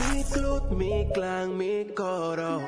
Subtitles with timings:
[0.00, 2.60] Mi club, mi clan, mi coro.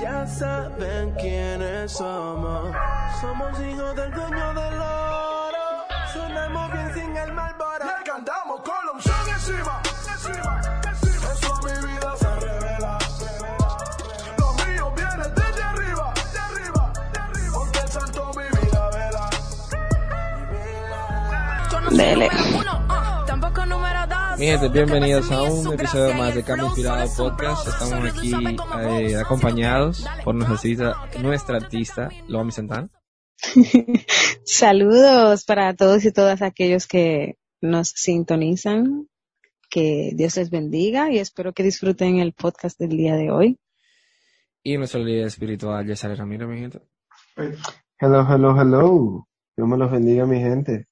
[0.00, 2.74] Ya saben quiénes somos.
[3.20, 5.64] Somos hijos del dueño del oro.
[6.12, 7.84] Sonamos bien sin el malboro.
[7.84, 9.80] Le cantamos con la unción encima.
[10.12, 10.60] encima,
[10.90, 11.32] encima.
[11.32, 12.98] Eso a mi vida se revela.
[14.38, 16.14] Los míos vienen desde arriba.
[16.32, 17.54] De arriba, de arriba.
[17.54, 19.30] Porque el santo mi vida vela.
[21.90, 22.41] Dele.
[24.42, 27.68] Mi gente, bienvenidos a un episodio más de Cambio Inspirado Podcast.
[27.68, 28.32] Estamos aquí
[28.80, 32.90] eh, acompañados por nuestra artista, nuestra artista Loami Santana.
[34.44, 39.06] Saludos para todos y todas aquellos que nos sintonizan.
[39.70, 43.60] Que Dios les bendiga y espero que disfruten el podcast del día de hoy.
[44.64, 46.80] Y nuestro líder espiritual, Yesale Ramiro, mi gente.
[47.36, 49.28] Hello, hello, hello.
[49.56, 50.88] Dios me los bendiga, mi gente.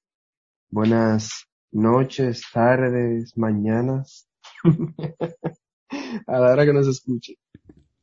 [0.69, 4.27] Buenas noches, tardes, mañanas.
[6.27, 7.35] A la hora que nos escuche.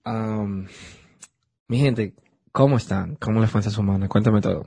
[0.05, 0.67] Um,
[1.69, 2.15] mi gente,
[2.53, 3.17] ¿cómo están?
[3.17, 4.09] ¿Cómo les fue esta semana?
[4.09, 4.67] Cuéntame todo.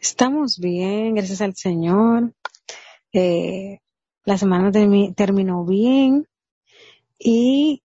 [0.00, 2.34] Estamos bien, gracias al Señor.
[3.12, 3.80] Eh,
[4.24, 6.26] la semana termi- terminó bien
[7.18, 7.82] y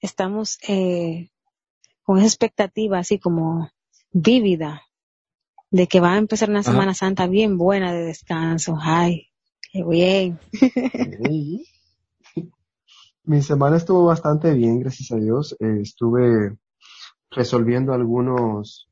[0.00, 1.30] estamos eh,
[2.02, 3.70] con esa expectativa así como
[4.12, 4.82] vívida
[5.70, 6.72] de que va a empezar una Ajá.
[6.72, 8.76] Semana Santa bien buena de descanso.
[8.80, 9.28] Ay,
[9.72, 10.38] qué bien.
[13.24, 15.56] Mi semana estuvo bastante bien, gracias a Dios.
[15.60, 16.56] Eh, estuve
[17.30, 18.88] resolviendo algunos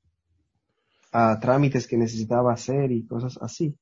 [1.13, 3.77] ah, trámites que necesitaba hacer y cosas así.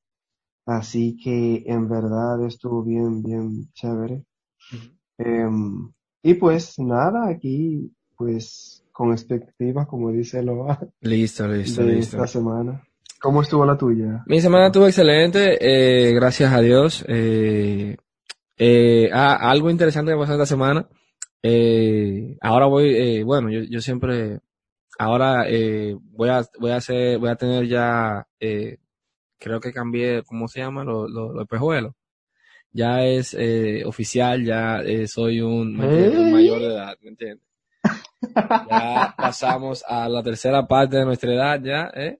[0.65, 4.25] Así que en verdad estuvo bien, bien chévere.
[5.17, 5.91] Em,
[6.23, 12.17] y pues nada, aquí pues con expectativas, como dice Loa, Listo, listo, de listo.
[12.17, 12.83] esta semana.
[13.21, 14.23] ¿Cómo estuvo la tuya?
[14.25, 17.05] Mi semana estuvo excelente, eh, gracias a Dios.
[17.07, 17.95] Eh,
[18.57, 20.89] eh, ah, algo interesante que pasó esta semana.
[21.43, 24.39] Eh, ahora voy, eh, bueno, yo, yo siempre,
[24.97, 28.77] ahora eh, voy a, voy a hacer, voy a tener ya, eh,
[29.37, 30.83] creo que cambié, ¿cómo se llama?
[30.83, 31.93] Los lo, los espejuelos.
[32.71, 37.46] Ya es eh, oficial, ya eh, soy un, un mayor de edad, ¿me entiendes?
[38.69, 42.19] Ya pasamos a la tercera parte de nuestra edad, ya, ¿eh?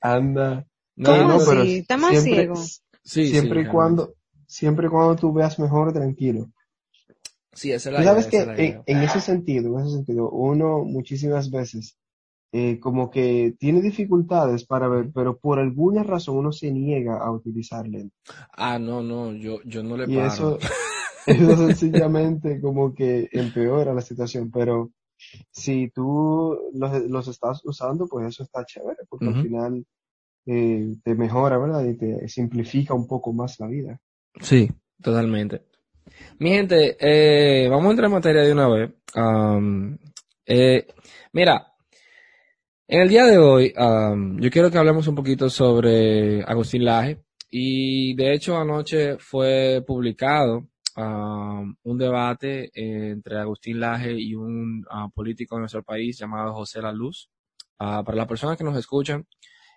[0.00, 0.66] Anda.
[0.96, 1.46] No, ¿Cómo no, así?
[1.48, 2.54] pero ¿Está más siempre, ciego?
[3.02, 4.14] sí, siempre sí, y cuando,
[4.46, 6.50] siempre y cuando tú veas mejor, tranquilo.
[7.54, 10.84] Sí, esa es la sabes idea, que en, en ese sentido, en ese sentido, uno
[10.84, 11.96] muchísimas veces
[12.52, 17.30] eh, como que tiene dificultades para ver, pero por alguna razón uno se niega a
[17.30, 18.12] utilizar lentes.
[18.52, 20.26] Ah, no, no, yo, yo no le Y paro.
[20.26, 20.58] eso,
[21.26, 24.92] eso sencillamente como que empeora la situación, pero
[25.50, 29.86] si tú los, los estás usando, pues eso está chévere, porque al final
[30.46, 31.84] eh, te mejora, ¿verdad?
[31.84, 34.00] Y te simplifica un poco más la vida.
[34.40, 34.68] Sí,
[35.00, 35.62] totalmente.
[36.38, 38.90] Mi gente, eh, vamos a entrar en materia de una vez.
[39.14, 39.98] Am,
[40.46, 40.86] eh,
[41.32, 41.72] mira,
[42.88, 47.18] en el día de hoy, am, yo quiero que hablemos un poquito sobre Agustín Laje.
[47.50, 50.66] Y de hecho, anoche fue publicado
[50.96, 56.82] am, un debate entre Agustín Laje y un ah, político de nuestro país llamado José
[56.82, 57.30] La Luz.
[57.78, 59.26] Ah, para las personas que nos escuchan,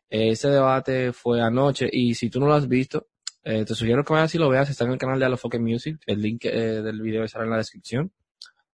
[0.10, 3.08] eh, ese debate fue anoche y si tú no lo has visto,
[3.44, 4.70] eh, te sugiero que vayas y lo veas.
[4.70, 5.98] Está en el canal de Alofoque Music.
[6.06, 8.12] El link eh, del video estará en la descripción.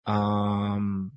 [0.04, 1.10] Am,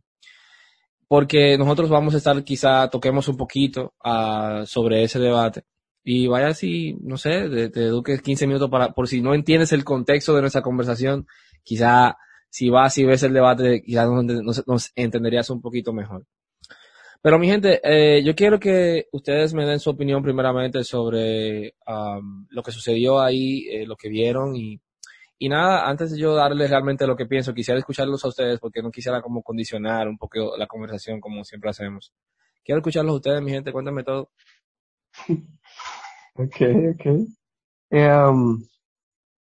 [1.07, 5.65] porque nosotros vamos a estar, quizá toquemos un poquito ah, sobre ese debate.
[6.03, 9.71] Y vaya si, no sé, te, te eduques 15 minutos para, por si no entiendes
[9.71, 11.27] el contexto de nuestra conversación,
[11.63, 12.17] quizá
[12.51, 16.25] si vas y ves el debate, quizá nos, entenderías un poquito mejor.
[17.21, 22.47] Pero mi gente, eh, yo quiero que ustedes me den su opinión primeramente sobre am,
[22.49, 24.81] lo que sucedió ahí, eh, lo que vieron y,
[25.37, 28.81] y nada, antes de yo darles realmente lo que pienso, quisiera escucharlos a ustedes porque
[28.81, 32.11] no quisiera como condicionar un poco la conversación como siempre hacemos.
[32.65, 34.31] Quiero escucharlos a ustedes, mi gente, cuéntame todo.
[36.35, 36.55] Ok,
[36.93, 37.05] ok.
[37.91, 38.63] Um,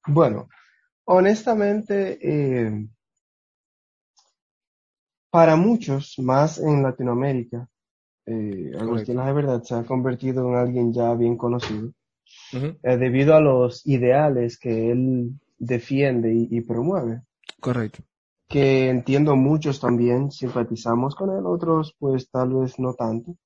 [0.07, 0.49] bueno,
[1.05, 2.89] honestamente, eh,
[5.31, 7.69] para muchos, más en Latinoamérica,
[8.27, 11.93] eh, Agustín de verdad se ha convertido en alguien ya bien conocido,
[12.53, 17.23] eh, debido a los ideales que él defiende y, y promueve,
[17.61, 18.03] Correcto.
[18.49, 23.37] que entiendo muchos también simpatizamos con él, otros pues tal vez no tanto.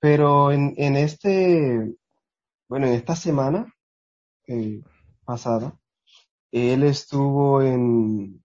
[0.00, 1.94] Pero en, en este,
[2.68, 3.72] bueno, en esta semana
[4.48, 4.82] eh,
[5.24, 5.78] pasada,
[6.52, 8.42] él estuvo en,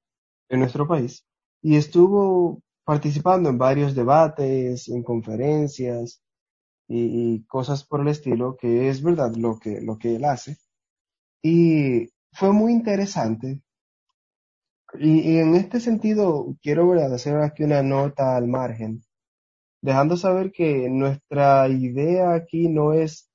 [0.49, 1.25] en nuestro país
[1.61, 6.21] y estuvo participando en varios debates, en conferencias
[6.87, 10.57] y, cosas por el estilo, que es verdad lo que, lo que él hace.
[11.43, 13.61] Y fue muy interesante
[14.93, 17.13] Y, y en este sentido, quiero ¿verdad?
[17.13, 19.03] hacer aquí una nota al margen,
[19.81, 23.29] dejando saber que nuestra idea aquí no es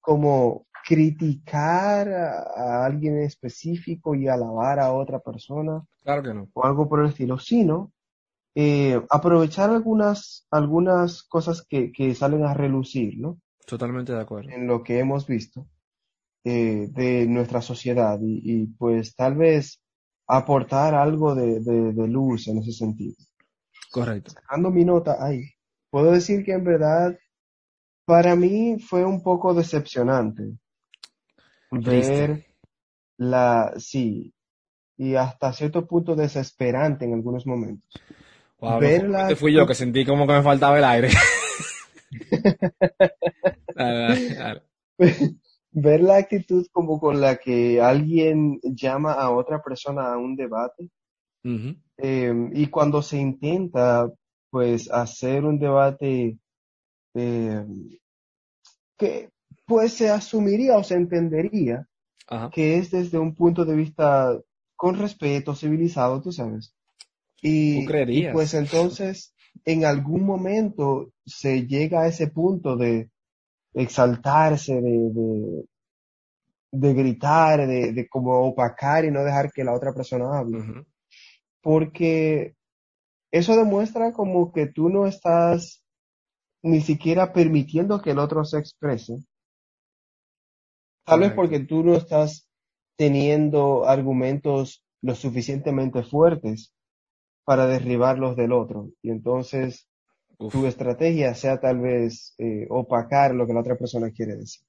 [0.00, 6.48] como criticar a, a alguien específico y alabar a otra persona Claro que no.
[6.54, 7.92] o algo por el estilo, sino
[8.54, 13.38] eh, aprovechar algunas, algunas cosas que, que salen a relucir, ¿no?
[13.66, 14.50] Totalmente de acuerdo.
[14.50, 15.66] En lo que hemos visto
[16.44, 19.80] eh, de nuestra sociedad y, y, pues tal vez
[20.26, 23.14] aportar algo de, de, de luz en ese sentido.
[23.90, 24.32] Correcto.
[24.50, 25.44] Dando mi nota ahí,
[25.92, 27.16] puedo decir que en verdad
[28.06, 30.58] para mí fue un poco decepcionante
[31.82, 32.24] Triste.
[32.24, 32.46] ver
[33.18, 34.34] la, sí,
[34.98, 38.06] y hasta cierto punto desesperante en algunos momentos.
[38.60, 41.08] Wow, Ver no, la este fui yo que sentí como que me faltaba el aire.
[43.74, 44.62] Dale, dale, dale.
[45.72, 50.90] ver la actitud como con la que alguien llama a otra persona a un debate
[51.44, 51.76] Ujú.
[51.98, 54.10] eh, y cuando se intenta
[54.52, 56.36] pues hacer un debate
[57.14, 57.64] eh,
[58.98, 59.30] que
[59.66, 61.88] pues se asumiría o se entendería
[62.28, 62.50] Ajá.
[62.50, 64.38] que es desde un punto de vista
[64.76, 66.74] con respeto, civilizado, tú sabes.
[67.40, 68.30] Y, Tú creerías.
[68.30, 69.34] y pues entonces
[69.64, 73.10] en algún momento se llega a ese punto de
[73.72, 75.64] exaltarse, de, de,
[76.72, 80.58] de gritar, de, de como opacar y no dejar que la otra persona hable.
[81.62, 82.54] Porque
[83.32, 85.82] eso demuestra como que tú no estás
[86.62, 89.24] ni siquiera permitiendo que el otro se exprese.
[91.04, 92.48] Tal vez porque tú no estás
[92.96, 96.72] teniendo argumentos lo suficientemente fuertes
[97.44, 98.90] para derribar los del otro.
[99.02, 99.88] Y entonces
[100.38, 100.52] Uf.
[100.52, 104.64] tu estrategia sea tal vez eh, opacar lo que la otra persona quiere decir.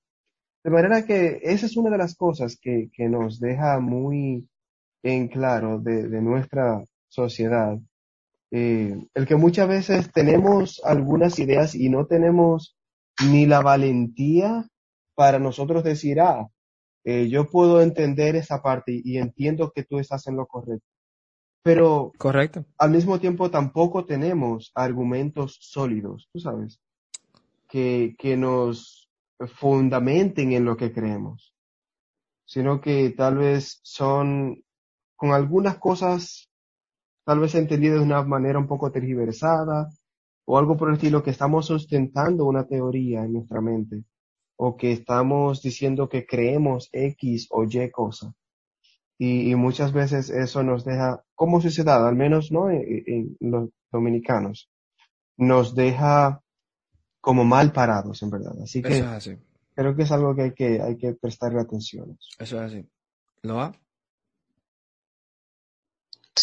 [0.63, 4.47] De manera que esa es una de las cosas que, que nos deja muy
[5.03, 7.77] en claro de, de nuestra sociedad.
[8.55, 12.77] Eh, el que muchas veces tenemos algunas ideas y no tenemos
[13.27, 14.67] ni la valentía
[15.15, 16.47] para nosotros decir, ah,
[17.03, 20.85] eh, yo puedo entender esa parte y entiendo que tú estás en lo correcto.
[21.63, 22.63] Pero Correcto.
[22.77, 26.79] al mismo tiempo tampoco tenemos argumentos sólidos, tú sabes,
[27.67, 29.09] que, que nos
[29.47, 31.55] fundamenten en lo que creemos,
[32.45, 34.63] sino que tal vez son
[35.15, 36.51] con algunas cosas,
[37.25, 39.89] tal vez entendidas de una manera un poco tergiversada
[40.45, 44.03] o algo por el estilo que estamos sustentando una teoría en nuestra mente
[44.55, 48.33] o que estamos diciendo que creemos X o Y cosa.
[49.17, 53.69] Y, y muchas veces eso nos deja, como sociedad, al menos no en, en los
[53.91, 54.69] dominicanos,
[55.37, 56.41] nos deja
[57.21, 58.53] como mal parados, en verdad.
[58.61, 59.37] Así que Eso es así.
[59.75, 62.17] creo que es algo que hay que, hay que prestarle atención.
[62.39, 62.85] Eso es así.
[63.43, 63.71] ¿Lo va?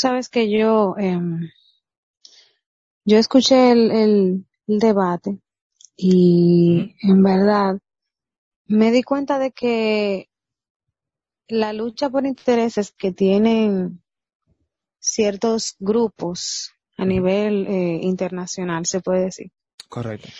[0.00, 1.50] Sabes que yo, em,
[3.04, 5.42] yo escuché el, el, el debate
[5.94, 7.78] y en verdad
[8.64, 10.30] me di cuenta de que
[11.48, 14.02] la lucha por intereses que tienen
[14.98, 19.52] ciertos grupos a nivel eh, internacional, se puede decir.
[19.90, 20.30] Correcto.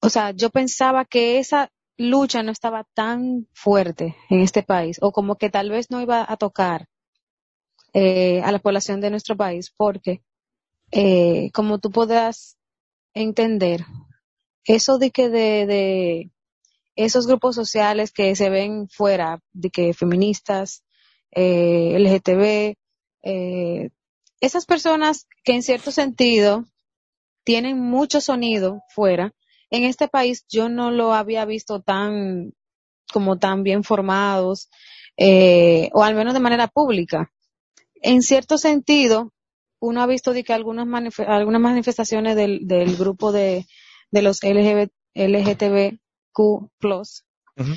[0.00, 5.12] O sea, yo pensaba que esa lucha no estaba tan fuerte en este país o
[5.12, 6.88] como que tal vez no iba a tocar
[7.92, 10.22] eh, a la población de nuestro país porque
[10.92, 12.56] eh, como tú podrás
[13.14, 13.84] entender
[14.64, 16.30] eso de que de, de
[16.96, 20.84] esos grupos sociales que se ven fuera de que feministas
[21.32, 22.76] eh, LGTB
[23.22, 23.90] eh,
[24.40, 26.64] esas personas que en cierto sentido
[27.44, 29.32] tienen mucho sonido fuera
[29.70, 32.52] en este país yo no lo había visto tan
[33.12, 34.68] como tan bien formados
[35.16, 37.30] eh, o al menos de manera pública
[38.00, 39.32] en cierto sentido,
[39.80, 43.66] uno ha visto de que algunas, manif algunas manifestaciones del, del grupo de,
[44.10, 45.98] de los LGBT, LGTBQ+,
[47.56, 47.74] Ujú.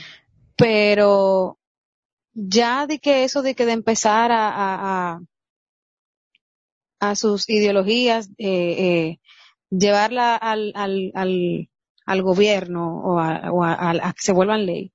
[0.56, 1.58] pero
[2.34, 5.22] ya de que eso de que de empezar a, a, a,
[7.00, 9.20] a sus ideologías, eh, eh,
[9.70, 11.70] llevarla al, al, al,
[12.06, 14.94] al gobierno o, a, o a que se vuelvan ley,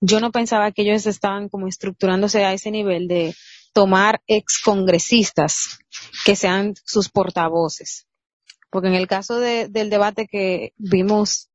[0.00, 3.34] yo no pensaba que ellos estaban como estructurándose a ese nivel de
[3.74, 5.80] tomar excongresistas
[6.24, 8.06] que sean sus portavoces.
[8.70, 11.50] Porque en el caso de, del debate que vimos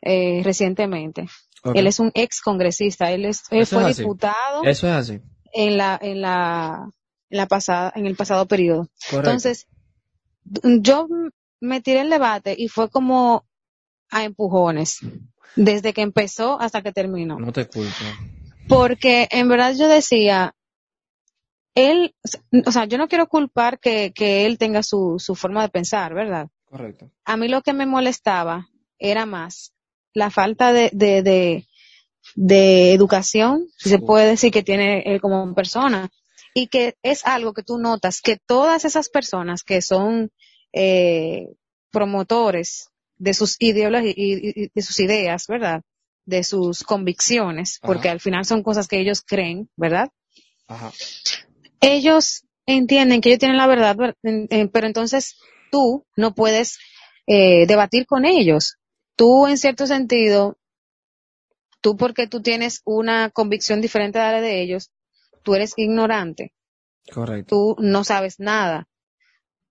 [0.00, 1.28] eh, recientemente,
[1.74, 5.20] él es un excongresista, él, es, él es fue diputado Eso es así.
[5.52, 6.88] en la, en la,
[7.30, 8.88] en la pasada, en el pasado periodo.
[9.10, 9.30] Correcto.
[9.30, 9.66] Entonces,
[10.80, 11.08] yo
[11.60, 13.46] me tiré el debate y fue como
[14.10, 14.98] a empujones,
[15.56, 17.38] desde que empezó hasta que terminó.
[17.38, 18.04] no te culpo.
[18.68, 20.54] Porque en verdad yo decía,
[21.74, 22.14] él,
[22.66, 26.14] o sea, yo no quiero culpar que, que él tenga su, su forma de pensar,
[26.14, 26.48] ¿verdad?
[26.66, 27.10] Correcto.
[27.24, 29.72] A mí lo que me molestaba era más
[30.12, 31.66] la falta de, de, de,
[32.36, 36.10] de educación, si se puede decir que tiene él como persona,
[36.54, 40.30] y que es algo que tú notas que todas esas personas que son
[40.72, 41.48] eh,
[41.90, 45.82] promotores de sus ideologías y, y- de sus ideas, ¿verdad?
[46.26, 47.86] De sus convicciones, Ajá.
[47.92, 50.10] porque al final son cosas que ellos creen, ¿verdad?
[50.68, 50.92] Ajá.
[51.84, 55.36] Ellos entienden que ellos tienen la verdad, pero entonces
[55.70, 56.78] tú no puedes
[57.26, 58.76] eh, debatir con ellos.
[59.16, 60.56] Tú, en cierto sentido,
[61.80, 64.90] tú porque tú tienes una convicción diferente a la de ellos,
[65.42, 66.52] tú eres ignorante,
[67.12, 67.54] Correcto.
[67.54, 68.88] tú no sabes nada.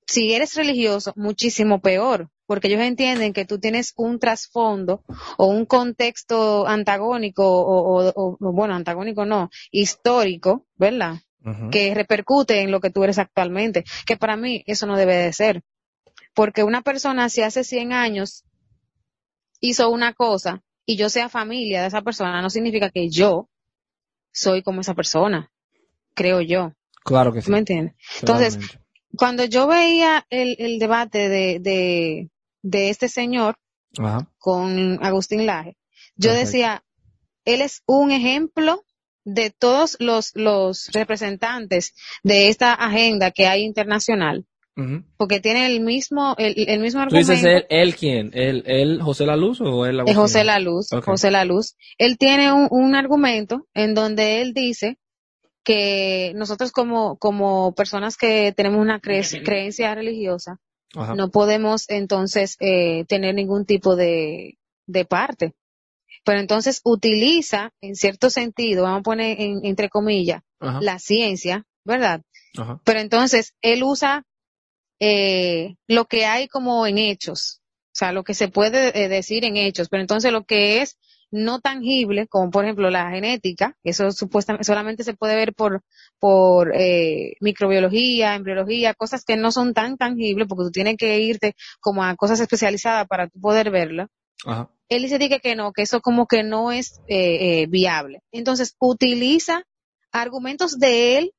[0.06, 5.02] Si eres religioso, muchísimo peor, porque ellos entienden que tú tienes un trasfondo
[5.38, 11.16] o un contexto antagónico o, o- o- o, bueno, antagónico no, histórico, ¿verdad?
[11.72, 15.34] Que repercute en lo que tú eres actualmente, que para mí eso no debe de
[15.34, 15.62] ser.
[16.34, 18.46] Porque una persona si hace 100 años
[19.60, 23.50] hizo una cosa y yo sea familia de esa persona, no significa que yo
[24.32, 25.52] soy como esa persona,
[26.14, 26.74] creo yo.
[27.04, 27.46] Claro que sí.
[27.46, 27.96] ¿Tú me entiendes?
[28.20, 28.58] Entonces,
[29.18, 32.30] cuando yo veía el, el debate de, de,
[32.62, 33.58] de este señor
[33.98, 34.30] Ajá.
[34.38, 35.78] con Agustín Laje,
[36.16, 36.46] yo Perfecto.
[36.46, 36.84] decía,
[37.46, 38.84] él es un ejemplo
[39.26, 44.46] de todos los, los representantes de esta agenda que hay internacional,
[45.18, 47.32] porque tiene el mismo, el, el mismo ¿Tú argumento.
[47.32, 48.32] dices él, él quién?
[48.34, 50.20] ¿Él, él José La Luz o él Agustín?
[50.20, 50.90] José La Luz.
[51.06, 51.76] José La Luz.
[52.00, 54.98] Él tiene un, un argumento en donde él dice
[55.64, 60.60] que nosotros como, como personas que tenemos una cre- creencia religiosa,
[60.96, 61.16] Ajá.
[61.16, 65.54] no podemos entonces eh, tener ningún tipo de, de parte.
[66.26, 70.80] Pero entonces utiliza, en cierto sentido, vamos a poner en- entre comillas, Ajá.
[70.82, 72.22] la ciencia, ¿verdad?
[72.58, 72.80] Ajá.
[72.84, 74.24] Pero entonces él usa
[75.00, 79.44] eh, lo que hay como en hechos, o sea, lo que se puede eh, decir
[79.46, 80.98] en hechos, pero entonces lo que es
[81.30, 85.82] no tangible, como por ejemplo la genética, eso supuestamente solamente se puede ver por
[86.20, 91.56] por eh, microbiología, embriología, cosas que no son tan tangibles porque tú tienes que irte
[91.82, 94.08] como a cosas especializadas para poder verla
[94.46, 94.70] Ajá.
[94.90, 98.22] Él dice que, que no, que eso como que no es eh, eh, viable.
[98.32, 99.64] Entonces, utiliza
[100.12, 101.32] argumentos de él,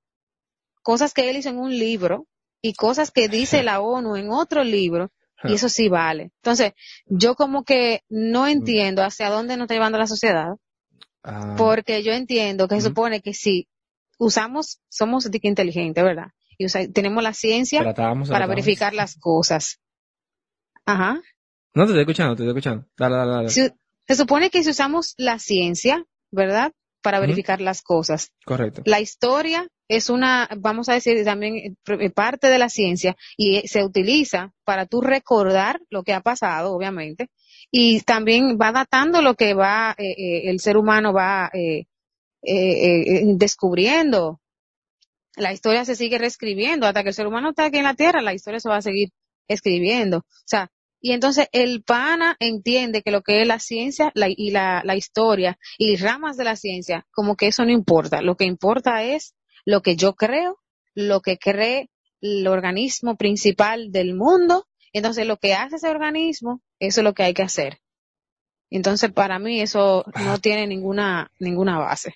[0.82, 2.26] cosas que él hizo en un libro
[2.60, 5.10] y cosas que dice la ONU en otro libro,
[5.46, 6.30] y eso sí vale.
[6.42, 6.72] Entonces,
[7.06, 10.54] yo como que no entiendo hacia dónde nos está llevando la sociedad,
[11.22, 12.88] Ah, porque yo entiendo que se Ujú.
[12.88, 13.66] supone que si
[14.18, 16.28] usamos, somos inteligentes, ¿verdad?
[16.58, 17.82] Y usa- tenemos la ciencia
[18.30, 19.80] para verificar las cosas.
[20.84, 21.20] Ajá.
[21.74, 22.86] No, te estoy escuchando, te estoy escuchando.
[22.96, 23.48] Dale, dale, dale.
[23.50, 26.72] Se supone que si usamos la ciencia, ¿verdad?
[27.02, 28.30] Para verificar las cosas.
[28.44, 28.82] Correcto.
[28.84, 33.56] La historia es una, vamos a decir, también eh, eh, parte de la ciencia y
[33.56, 37.30] eh, se utiliza para tú recordar lo que ha pasado, obviamente,
[37.70, 41.86] y también va datando lo que va, eh, eh, el ser humano va eh,
[42.42, 44.40] eh, eh, descubriendo.
[45.36, 48.22] La historia se sigue reescribiendo hasta que el ser humano está aquí en la Tierra,
[48.22, 49.08] la historia se va a seguir
[49.48, 50.18] escribiendo.
[50.18, 50.70] O sea,
[51.06, 54.96] y entonces el pana entiende que lo que es la ciencia la- y la, la
[54.96, 58.22] historia y ramas de la ciencia, como que eso no importa.
[58.22, 59.34] Lo que importa es
[59.66, 60.60] lo que yo creo,
[60.94, 61.90] lo que cree
[62.22, 64.64] el organismo principal del mundo.
[64.94, 67.80] Entonces lo que hace ese organismo, eso es lo que hay que hacer.
[68.70, 72.14] Entonces para mí eso no tiene ninguna, ninguna base.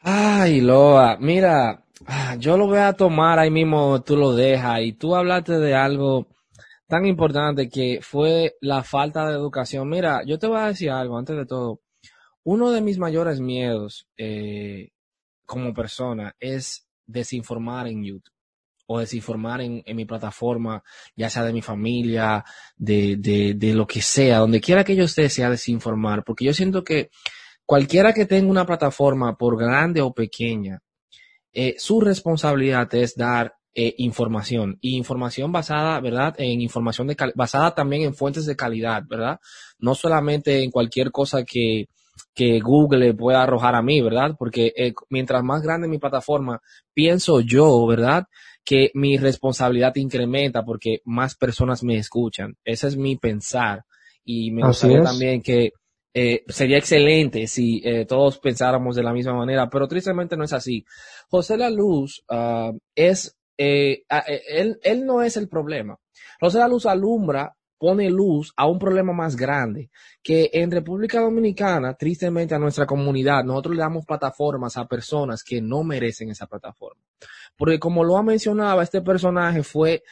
[0.00, 4.94] Ay, Loa, mira, ah, yo lo voy a tomar ahí mismo, tú lo dejas y
[4.94, 6.28] tú hablaste de algo
[6.86, 9.88] tan importante que fue la falta de educación.
[9.88, 11.80] Mira, yo te voy a decir algo antes de todo.
[12.44, 14.90] Uno de mis mayores miedos eh,
[15.46, 18.34] como persona es desinformar en YouTube
[18.86, 20.82] o desinformar en, mi plataforma,
[21.16, 22.44] ya sea de mi familia,
[22.76, 26.52] de, de, de lo que sea, donde quiera que yo esté, sea desinformar, porque yo
[26.52, 27.10] siento que
[27.64, 30.80] cualquiera que tenga una plataforma, por grande o pequeña,
[31.52, 36.34] eh, su responsabilidad es dar eh, información y información basada, ¿verdad?
[36.38, 39.38] En información de cal- basada también en fuentes de calidad, ¿verdad?
[39.78, 41.86] No solamente en cualquier cosa que,
[42.34, 44.36] que Google pueda arrojar a mí, ¿verdad?
[44.38, 46.60] Porque eh, mientras más grande mi plataforma,
[46.92, 48.24] pienso yo, ¿verdad?
[48.64, 52.56] Que mi responsabilidad incrementa porque más personas me escuchan.
[52.64, 53.84] Ese es mi pensar.
[54.24, 55.72] Y me gustaría también que
[56.14, 60.52] eh, sería excelente si eh, todos pensáramos de la misma manera, pero tristemente no es
[60.52, 60.84] así.
[61.28, 65.98] José La Luz ah, es, eh, eh, él, él no es el problema.
[66.40, 69.90] José La Luz alumbra pone luz a un problema más grande,
[70.22, 75.60] que en República Dominicana, tristemente a nuestra comunidad, nosotros le damos plataformas a personas que
[75.60, 77.02] no merecen esa plataforma.
[77.56, 80.02] Porque como lo ha mencionado, este personaje fue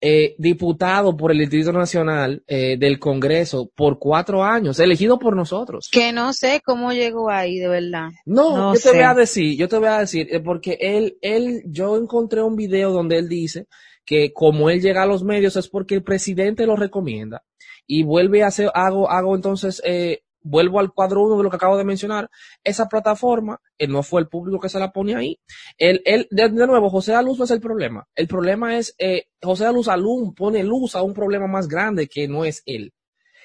[0.00, 5.88] eh, diputado por el Distrito Nacional eh, del Congreso por cuatro años, elegido por nosotros.
[5.90, 8.08] Que no sé cómo llegó ahí, de verdad.
[8.26, 11.16] No, No yo te voy a decir, yo te voy a decir, eh, porque él,
[11.22, 13.66] él, yo encontré un video donde él dice
[14.04, 17.42] que como él llega a los medios es porque el presidente lo recomienda
[17.86, 21.56] y vuelve a hacer, hago, hago entonces, eh, vuelvo al cuadro uno de lo que
[21.56, 22.30] acabo de mencionar,
[22.62, 25.38] esa plataforma, eh, no fue el público que se la pone ahí.
[25.76, 28.06] Él, él, de, nuevo, José Aluz no es el problema.
[28.14, 32.28] El problema es, eh, José Aluz Alum pone luz a un problema más grande que
[32.28, 32.92] no es él.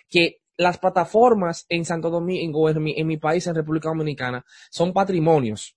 [0.10, 4.94] Que las plataformas en Santo Domingo, en mi, en mi país, en República Dominicana, son
[4.94, 5.76] patrimonios.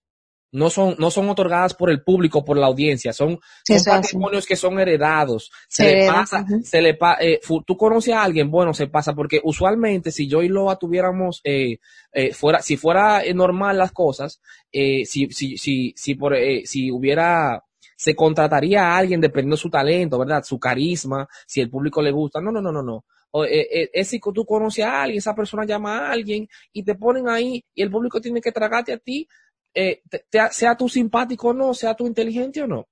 [0.54, 3.38] No son, no son otorgadas por el público, por la audiencia, son,
[3.74, 5.50] eso patrimonios que son heredados.
[5.68, 9.14] Se, Se le pasa, se le pa- eh, tú conoces a alguien, bueno, se pasa,
[9.14, 11.78] porque usualmente si yo y Loa tuviéramos, eh,
[12.12, 14.40] eh, fuera, si fuera eh, normal las cosas,
[14.72, 17.62] eh, si, si, si, si por, eh, si hubiera,
[17.96, 20.44] se contrataría a alguien dependiendo de su talento, ¿verdad?
[20.44, 22.40] Su carisma, si el público le gusta.
[22.40, 23.04] No, no, no, no, no.
[23.32, 26.84] O, eh, eh, es si tú conoces a alguien, esa persona llama a alguien y
[26.84, 29.26] te ponen ahí y el público tiene que tragarte a ti,
[29.74, 32.86] eh, te- te- sea tú simpático o no, sea tú inteligente o no.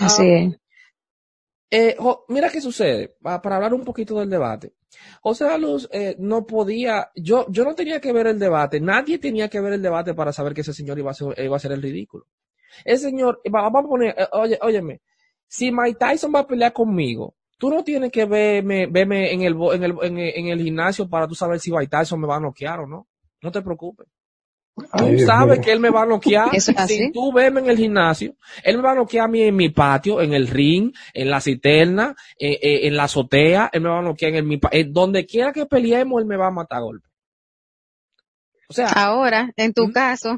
[0.00, 0.60] Así Ah, es.
[1.70, 4.74] eh, jo- mira qué sucede, pa- para hablar un poquito del debate.
[5.22, 9.18] José La Luz eh, no podía, yo, yo no tenía que ver el debate, nadie
[9.18, 11.60] tenía que ver el debate para saber que ese señor iba a ser, iba a
[11.60, 12.26] ser el ridículo.
[12.84, 15.00] Ese señor, va- vamos a poner, eh, oye, óyeme,
[15.46, 19.54] si Mike Tyson va a pelear conmigo, tú no tienes que verme, verme en el,
[19.74, 22.36] en el, en el, en el gimnasio para tú saber si Mike Tyson me va
[22.36, 23.06] a noquear o no.
[23.42, 24.06] No te preocupes.
[24.96, 26.50] Tú Ay, sabes que él me va a noquear.
[26.54, 26.64] Es.
[26.86, 28.34] Sin tú verme en el gimnasio,
[28.64, 31.40] él me va a noquear a mí en mi patio, en el ring, en la
[31.40, 34.84] cisterna, eh, eh, en la azotea, él me va a noquear en mi pa- eh,
[34.88, 37.08] donde quiera que peleemos, él me va a matar a golpe.
[38.68, 39.92] O sea, Ahora, en tu ¿Mm?
[39.92, 40.36] caso,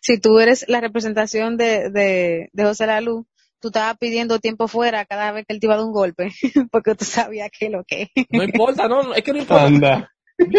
[0.00, 3.26] si tú eres la representación de, de, de José Lalu,
[3.60, 6.30] tú estabas pidiendo tiempo fuera cada vez que él te iba a dar un golpe,
[6.70, 8.08] porque tú sabías que lo que.
[8.30, 9.66] no importa, no, no, es que no importa.
[9.66, 10.13] Anda.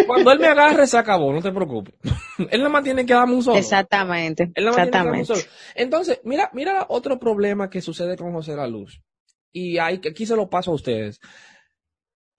[0.07, 1.95] Cuando él me agarre, se acabó, no te preocupes.
[2.49, 3.57] él nada más tiene que darme un solo.
[3.57, 5.49] Exactamente, Él nada más tiene que darme un exactamente.
[5.49, 5.55] solo.
[5.75, 9.01] Entonces, mira, mira otro problema que sucede con José La Luz.
[9.51, 11.19] Y ahí, aquí se lo paso a ustedes.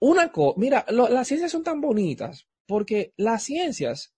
[0.00, 4.14] Una cosa, mira, lo- las ciencias son tan bonitas porque las ciencias,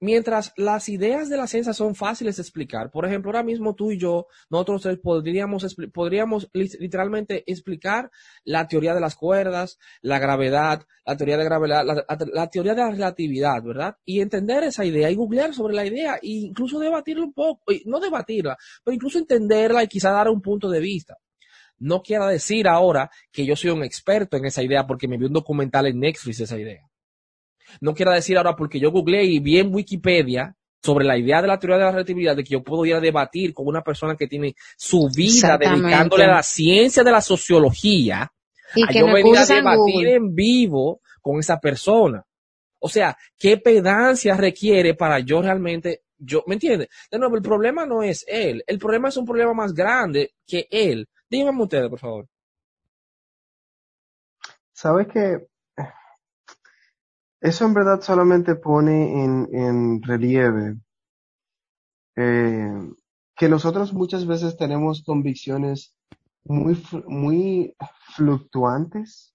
[0.00, 3.92] mientras las ideas de la ciencia son fáciles de explicar, por ejemplo, ahora mismo tú
[3.92, 8.10] y yo, nosotros tres podríamos, podríamos li- literalmente explicar
[8.44, 12.90] la teoría de las cuerdas, la gravedad, la teoría de gravedad, la, teoría de la
[12.90, 13.96] relatividad, ¿verdad?
[14.04, 18.00] Y entender esa idea y googlear sobre la idea e incluso debatirla un poco, no
[18.00, 21.16] debatirla, pero incluso entenderla y quizá dar un punto de vista.
[21.78, 25.26] No quiera decir ahora que yo soy un experto en esa idea porque me vi
[25.26, 26.85] un documental en Netflix esa idea.
[27.80, 31.48] No quiera decir ahora porque yo googleé y vi en Wikipedia sobre la idea de
[31.48, 34.16] la teoría de la relatividad de que yo puedo ir a debatir con una persona
[34.16, 38.30] que tiene su vida dedicándole a la ciencia de la sociología
[38.74, 40.14] Y a que yo venir a debatir Google.
[40.14, 42.24] en vivo con esa persona.
[42.78, 46.88] O sea, ¿qué pedancia requiere para yo realmente, yo, ¿me entiendes?
[47.10, 50.68] De nuevo, el problema no es él, el problema es un problema más grande que
[50.70, 51.08] él.
[51.28, 52.28] Díganme ustedes, por favor.
[54.72, 55.48] ¿Sabes que
[57.40, 60.76] Eso en verdad solamente pone en, relieve
[62.16, 62.72] eh,
[63.36, 65.94] que nosotros muchas veces tenemos convicciones
[66.44, 67.76] muy, muy
[68.14, 69.34] fluctuantes,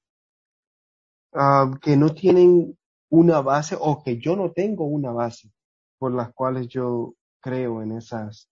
[1.34, 2.78] ah, que no tienen
[3.10, 5.52] una base o que yo no tengo una base
[6.00, 8.50] por las cuales yo creo en esas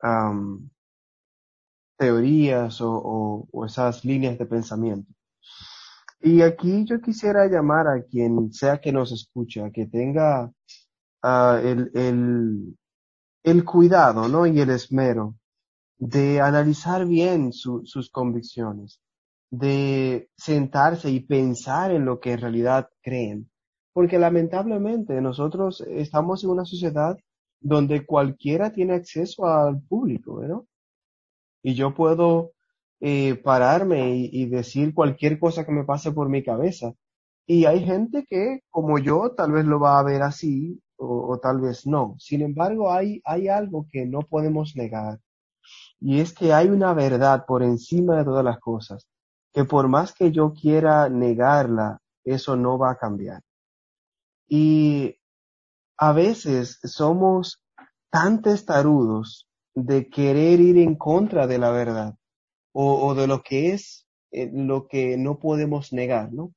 [0.00, 0.70] am,
[1.98, 5.12] teorías o esas líneas de pensamiento.
[6.22, 10.52] Y aquí yo quisiera llamar a quien sea que nos escuche, a que tenga
[11.22, 12.76] ah, el, el,
[13.44, 14.46] el cuidado, ¿no?
[14.46, 15.36] Y el esmero
[15.98, 19.00] de analizar bien su- sus convicciones,
[19.50, 23.50] de sentarse y pensar en lo que en realidad creen.
[23.92, 27.18] Porque lamentablemente nosotros estamos en una sociedad
[27.60, 30.66] donde cualquiera tiene acceso al público, ¿no?
[31.62, 32.52] Y yo puedo
[33.04, 36.94] eh, pararme y, decir cualquier cosa que me pase por mi cabeza.
[37.46, 41.40] Y hay gente que, como yo, tal vez lo va a ver así o, o
[41.40, 42.14] tal vez no.
[42.20, 45.18] Sin embargo, hay, hay algo que no podemos negar.
[45.98, 49.08] Y es que hay una verdad por encima de todas las cosas,
[49.52, 53.42] que por más que yo quiera negarla, eso no va a cambiar.
[54.46, 55.16] Y
[55.98, 57.64] a veces somos
[58.10, 62.14] tan testarudos de querer ir en contra de la verdad
[62.72, 66.54] o, de lo que es eh, lo que no podemos negar, ¿no?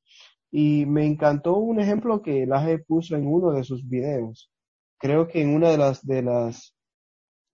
[0.51, 4.51] Y me encantó un ejemplo que Laje puso en uno de sus videos.
[4.99, 6.75] Creo que en una de las, de las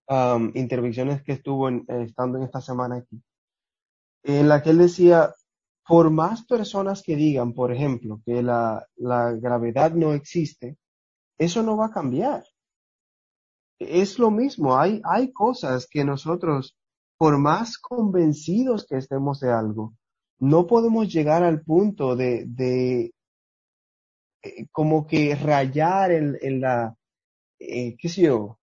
[0.08, 3.22] um, intervenciones que estuvo en- eh, estando en esta semana aquí,
[4.24, 5.32] en la que él decía,
[5.86, 10.76] por más personas que digan, por ejemplo, que la, la gravedad no existe,
[11.38, 12.44] eso no va a cambiar.
[13.80, 16.74] Es lo mismo, hay, hay cosas que nosotros,
[17.22, 19.94] por más convencidos que estemos de algo,
[20.40, 23.14] no podemos llegar al punto de, de
[24.42, 26.96] eh, como que rayar en, en la,
[27.60, 28.58] eh, qué sé yo,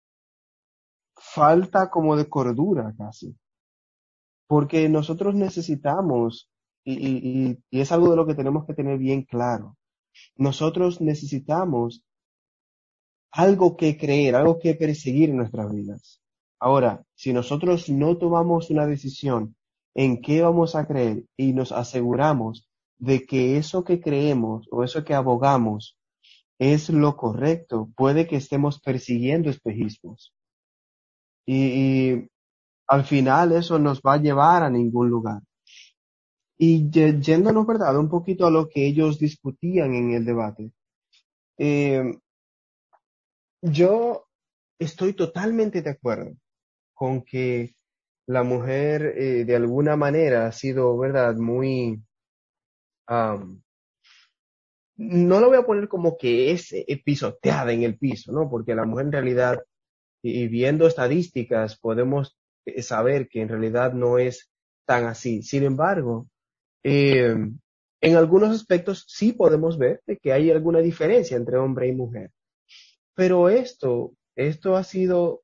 [1.16, 3.34] falta como de cordura casi.
[4.46, 6.52] Porque nosotros necesitamos,
[6.84, 9.78] y, es algo de lo que tenemos que tener bien claro,
[10.36, 12.04] nosotros necesitamos
[13.32, 16.22] algo que creer, algo que perseguir en nuestras vidas.
[16.60, 19.56] Ahora, si nosotros no tomamos una decisión
[19.96, 22.68] en qué vamos a creer y nos aseguramos
[22.98, 25.98] de que eso que creemos o eso que abogamos
[26.60, 30.34] es lo correcto, puede que estemos persiguiendo espejismos.
[31.46, 32.28] Y,
[32.88, 35.42] al final eso nos va a llevar a ningún lugar.
[36.58, 37.98] Y yéndonos, ¿verdad?
[37.98, 40.72] Un poquito a lo que ellos discutían en el debate.
[41.58, 42.18] Eh,
[43.62, 44.26] yo
[44.80, 46.36] estoy totalmente de acuerdo
[47.00, 47.76] con que
[48.28, 51.34] la mujer eh, de alguna manera ha sido, ¿verdad?
[51.38, 52.04] Muy,
[54.98, 58.50] no lo voy a poner como que es eh, pisoteada en el piso, ¿no?
[58.50, 59.64] Porque la mujer en realidad,
[60.22, 64.52] y, viendo estadísticas, podemos eh, saber que en realidad no es
[64.86, 65.42] tan así.
[65.42, 66.28] Sin embargo,
[66.84, 67.62] en
[68.02, 72.32] algunos aspectos sí podemos ver que hay alguna diferencia entre hombre y mujer.
[73.16, 75.44] Pero esto, esto ha sido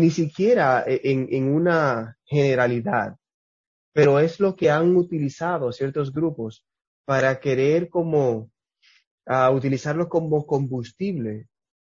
[0.00, 3.16] ni siquiera e- en, una generalidad,
[3.92, 6.64] pero es lo que han utilizado ciertos grupos
[7.04, 8.50] para querer como
[9.26, 11.48] ah, utilizarlo como combustible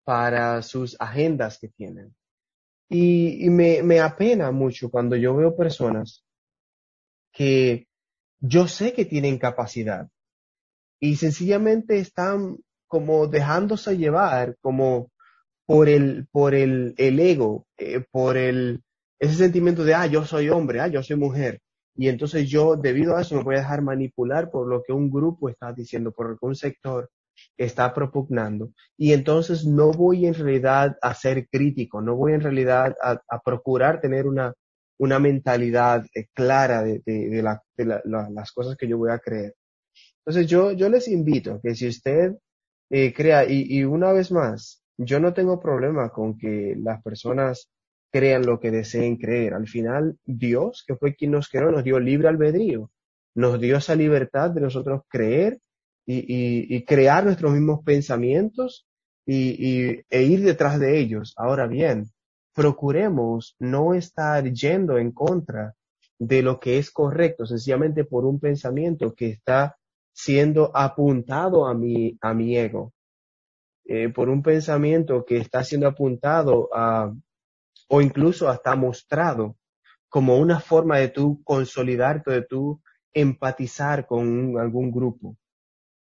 [0.03, 2.15] para sus agendas que tienen.
[2.89, 6.25] Y, y me, me apena mucho cuando yo veo personas
[7.31, 7.87] que
[8.39, 10.09] yo sé que tienen capacidad
[10.99, 15.10] y sencillamente están como dejándose llevar como
[15.71, 18.81] por el, por el, el ego, eh, por el,
[19.19, 21.59] ese sentimiento de, ah, yo soy hombre, ah, yo soy mujer.
[21.95, 25.09] Y entonces yo, debido a eso, me voy a dejar manipular por lo que un
[25.11, 27.09] grupo está diciendo, por lo que sector
[27.57, 28.71] está propugnando.
[28.97, 33.39] Y entonces no voy en realidad a ser crítico, no voy en realidad a, a
[33.41, 34.53] procurar tener una,
[34.99, 38.97] una mentalidad eh, clara de, de, de la- de la- la- las cosas que yo
[38.97, 39.55] voy a creer.
[40.25, 42.33] Entonces yo, yo les invito que si usted
[42.89, 47.69] eh, crea, y, y una vez más, yo no tengo problema con que las personas
[48.11, 49.53] crean lo que deseen creer.
[49.53, 52.91] Al final, Dios, que fue quien nos creó, nos dio libre albedrío,
[53.35, 55.59] nos dio esa libertad de nosotros creer
[56.05, 58.85] y, crear nuestros mismos pensamientos
[59.25, 61.33] y, y- e ir detrás de ellos.
[61.37, 62.09] Ahora bien,
[62.53, 65.73] procuremos no estar yendo en contra
[66.19, 69.77] de lo que es correcto, sencillamente por un pensamiento que está
[70.13, 72.93] siendo apuntado a mi, a mi ego,
[73.85, 77.13] eh, por un pensamiento que está siendo apuntado a,
[77.89, 79.57] o incluso hasta mostrado
[80.09, 82.81] como una forma de tú consolidarte, de tú
[83.13, 85.37] empatizar con algún grupo,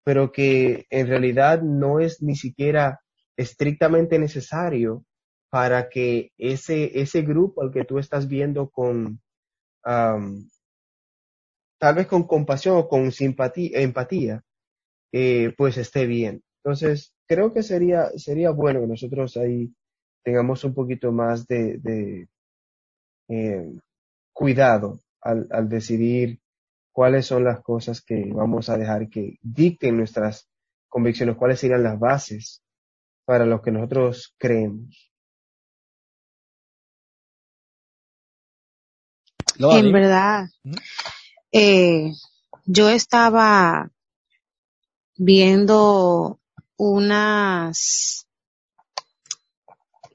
[0.03, 3.01] pero que en realidad no es ni siquiera
[3.37, 5.05] estrictamente necesario
[5.49, 9.21] para que ese, ese grupo al que tú estás viendo con,
[9.83, 10.49] am,
[11.79, 14.43] tal vez con compasión o con simpatía, empatía,
[15.11, 16.43] eh, pues esté bien.
[16.63, 19.71] Entonces, creo que sería, sería bueno que nosotros ahí
[20.23, 22.27] tengamos un poquito más de, de
[23.29, 23.71] eh,
[24.33, 26.39] cuidado al, al decidir
[26.91, 30.49] cuáles son las cosas que vamos a dejar que dicten nuestras
[30.89, 32.63] convicciones, cuáles serían las bases
[33.25, 35.11] para lo que nosotros creemos.
[39.57, 40.47] Lo En verdad,
[41.51, 42.11] eh,
[42.65, 43.91] yo estaba
[45.15, 46.39] viendo
[46.79, 48.25] unas,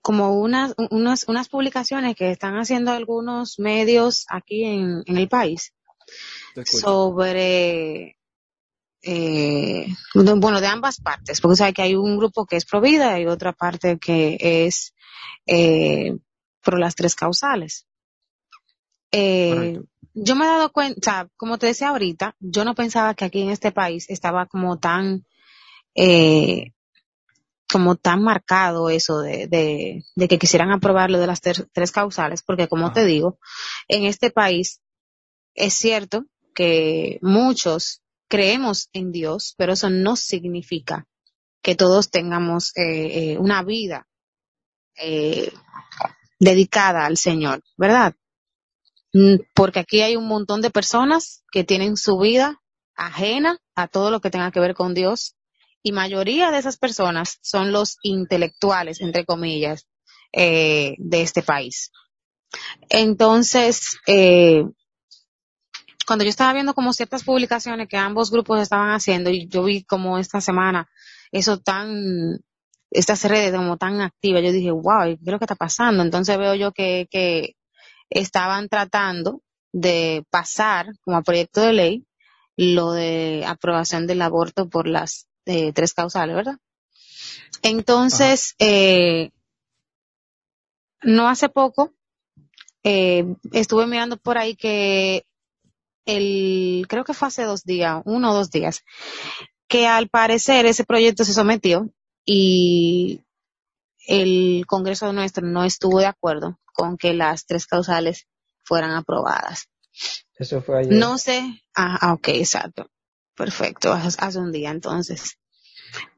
[0.02, 5.72] como unas, unas, unas publicaciones que están haciendo algunos medios aquí en, en el país
[6.80, 8.16] sobre,
[9.02, 12.80] eh, de- bueno, de ambas partes, porque sabes que hay un grupo que es pro
[12.80, 14.94] vida y otra parte que es
[15.46, 16.16] eh,
[16.62, 17.86] pro las tres causales.
[19.12, 19.50] Eh,
[20.14, 23.42] yo me he dado cuenta, o como te decía ahorita, yo no pensaba que aquí
[23.42, 25.24] en este país estaba como tan,
[25.94, 26.72] eh,
[27.70, 31.90] como tan marcado eso de, de, de que quisieran aprobar lo de las ter- tres
[31.92, 33.38] causales, porque como te digo,
[33.88, 34.80] en este país
[35.54, 41.06] es cierto que muchos creemos en Dios, pero eso no significa
[41.62, 44.06] que todos tengamos eh, eh, una vida
[44.96, 45.52] eh,
[46.38, 48.14] dedicada al Señor, ¿verdad?
[49.12, 52.60] Mm, Porque aquí hay un montón de personas que tienen su vida
[52.96, 55.34] ajena a todo lo que tenga que ver con Dios
[55.84, 59.86] y mayoría de esas personas son los intelectuales, entre comillas,
[60.32, 61.92] eh, de este país.
[62.88, 64.64] Entonces, eh,
[66.06, 69.84] cuando yo estaba viendo como ciertas publicaciones que ambos grupos estaban haciendo y yo vi
[69.84, 70.88] como esta semana
[71.32, 72.40] eso tan,
[72.90, 76.02] estas redes como tan activas, yo dije, wow, ¿qué es lo que está pasando?
[76.02, 77.56] Entonces veo yo que, que
[78.08, 79.42] estaban tratando
[79.72, 82.06] de pasar como proyecto de ley
[82.56, 86.58] lo de aprobación del aborto por las eh, tres causales, ¿verdad?
[87.62, 89.30] Entonces, eh,
[91.02, 91.92] no hace poco,
[92.82, 95.26] eh, estuve mirando por ahí que
[96.06, 98.84] el, creo que fue hace dos días, uno o dos días,
[99.68, 101.88] que al parecer ese proyecto se sometió
[102.24, 103.22] y
[104.06, 108.26] el Congreso nuestro no estuvo de acuerdo con que las tres causales
[108.62, 109.68] fueran aprobadas.
[110.36, 110.92] Eso fue ayer.
[110.92, 112.90] No sé, ah, ah, ok, exacto.
[113.36, 115.38] Perfecto, hace, un día entonces.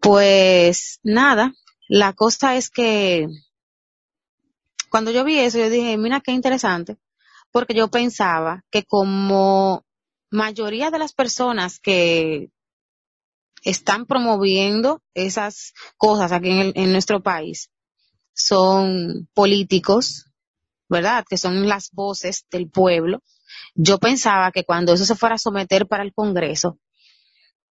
[0.00, 1.52] Pues nada,
[1.88, 3.28] la cosa es que
[4.90, 6.96] cuando yo vi eso, yo dije, mira qué interesante,
[7.52, 9.84] porque yo pensaba que como
[10.30, 12.50] mayoría de las personas que
[13.64, 17.70] están promoviendo esas cosas aquí en, el- en nuestro país
[18.34, 20.26] son políticos,
[20.88, 21.24] ¿verdad?
[21.28, 23.22] Que son las voces del pueblo.
[23.74, 26.78] Yo pensaba que cuando eso se fuera a someter para el Congreso,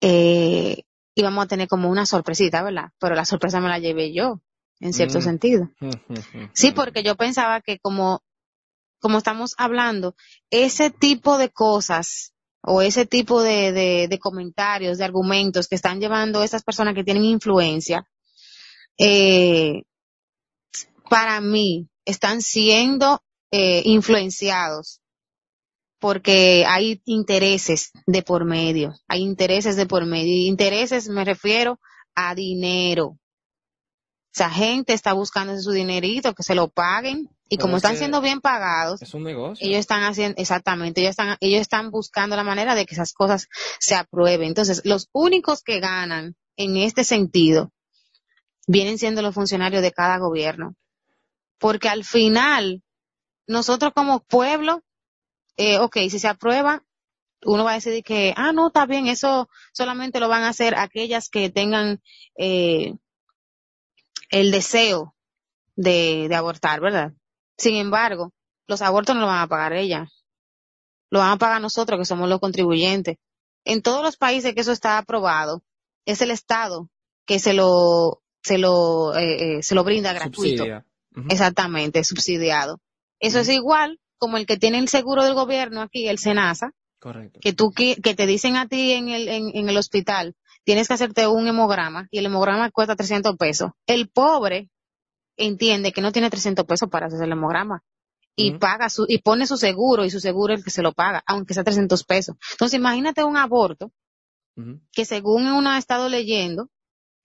[0.00, 0.82] eh,
[1.14, 2.90] íbamos a tener como una sorpresita, ¿verdad?
[2.98, 4.40] Pero la sorpresa me la llevé yo,
[4.80, 5.22] en cierto Mm.
[5.22, 5.70] sentido.
[6.54, 8.22] Sí, porque yo pensaba que como,
[9.00, 10.14] como estamos hablando,
[10.50, 12.32] ese tipo de cosas
[12.62, 17.04] o ese tipo de, de, de comentarios, de argumentos que están llevando esas personas que
[17.04, 18.06] tienen influencia,
[18.98, 19.82] eh,
[21.08, 25.00] para mí están siendo eh, influenciados
[25.98, 30.32] porque hay intereses de por medio, hay intereses de por medio.
[30.32, 31.80] Y intereses me refiero
[32.14, 33.18] a dinero.
[34.34, 37.96] Esa gente está buscando su dinerito, que se lo paguen, y Pero como es están
[37.96, 39.66] siendo bien pagados, Es un negocio.
[39.66, 43.48] ellos están haciendo, exactamente, ellos están, ellos están buscando la manera de que esas cosas
[43.78, 44.48] se aprueben.
[44.48, 47.72] Entonces, los únicos que ganan en este sentido
[48.66, 50.74] vienen siendo los funcionarios de cada gobierno.
[51.58, 52.82] Porque al final,
[53.46, 54.82] nosotros como pueblo,
[55.56, 56.84] eh, ok, si se aprueba,
[57.44, 60.74] uno va a decidir que, ah, no, está bien, eso solamente lo van a hacer
[60.76, 62.00] aquellas que tengan
[62.36, 62.94] eh,
[64.30, 65.14] el deseo
[65.76, 67.12] de, de abortar, ¿verdad?
[67.56, 68.32] Sin embargo,
[68.66, 70.08] los abortos no lo van a pagar ella,
[71.10, 73.16] lo van a pagar nosotros que somos los contribuyentes.
[73.64, 75.62] En todos los países que eso está aprobado,
[76.04, 76.88] es el Estado
[77.26, 80.64] que se lo, se lo, eh, eh, se lo brinda gratuito.
[80.64, 80.86] Subsidia.
[81.28, 82.80] Exactamente, subsidiado.
[83.18, 87.40] Eso es igual como el que tiene el seguro del gobierno aquí, el SENASA, Correcto.
[87.42, 90.94] que tú que te dicen a ti en el, en, en el hospital, tienes que
[90.94, 93.70] hacerte un hemograma y el hemograma cuesta 300 pesos.
[93.86, 94.68] El pobre
[95.36, 97.82] entiende que no tiene 300 pesos para hacer el hemograma
[98.38, 100.92] y paga su, y pone su seguro y su seguro es el que se lo
[100.92, 102.36] paga, aunque sea 300 pesos.
[102.52, 103.92] Entonces imagínate un aborto
[104.92, 106.70] que según uno ha estado leyendo,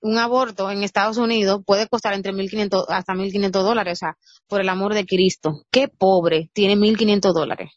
[0.02, 3.94] un aborto en Estados Unidos puede costar entre 1.500 hasta 1.500 dólares.
[3.94, 7.72] O sea, por el amor de Cristo, qué pobre tiene 1.500 dólares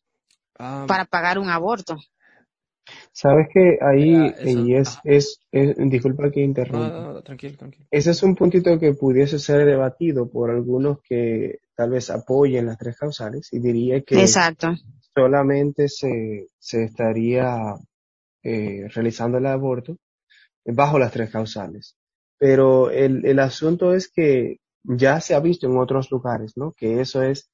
[0.59, 1.97] Ah, para pagar un aborto.
[3.13, 7.01] Sabes que ahí, eso- y es, es, es- disculpa que no, interrumpa.
[7.01, 7.87] no, no, tranquilo, tranquilo.
[7.91, 12.79] Ese es un puntito que pudiese ser debatido por algunos que tal vez apoyen las
[12.79, 14.75] tres causales y diría que Exacto.
[15.15, 17.75] solamente se, se estaría
[18.43, 19.97] eh, realizando el aborto
[20.67, 21.97] bajo las tres causales.
[22.45, 26.73] Pero el, el asunto es que ya se ha visto en otros lugares, ¿no?
[26.77, 27.51] Que eso es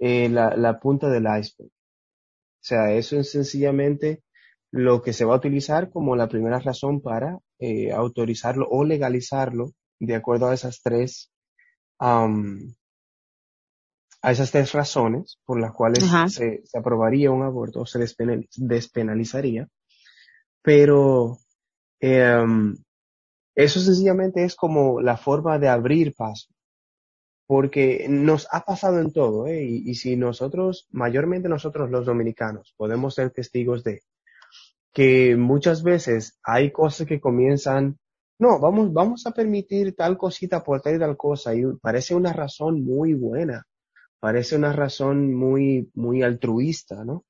[0.00, 1.70] eh, la, la punta del iceberg.
[1.70, 4.24] O sea, eso es sencillamente
[4.72, 9.70] lo que se va a utilizar como la primera razón para eh, autorizarlo o legalizarlo
[10.00, 11.30] de acuerdo a esas tres
[12.00, 12.74] am,
[14.22, 18.48] a esas tres razones por las cuales se, se aprobaría un aborto o se despenal-
[18.56, 19.68] despenalizaría.
[20.62, 21.38] Pero
[22.00, 22.76] em,
[23.54, 26.48] eso sencillamente es como la forma de abrir paso,
[27.46, 29.62] porque nos ha pasado en todo, ¿eh?
[29.64, 34.02] Y, si nosotros, mayormente nosotros los dominicanos, podemos ser testigos de
[34.92, 37.98] que muchas veces hay cosas que comienzan,
[38.38, 42.82] no, vamos, vamos a permitir tal cosita por tal tal cosa, y parece una razón
[42.84, 43.66] muy buena,
[44.20, 47.24] parece una razón muy, muy altruista, ¿no?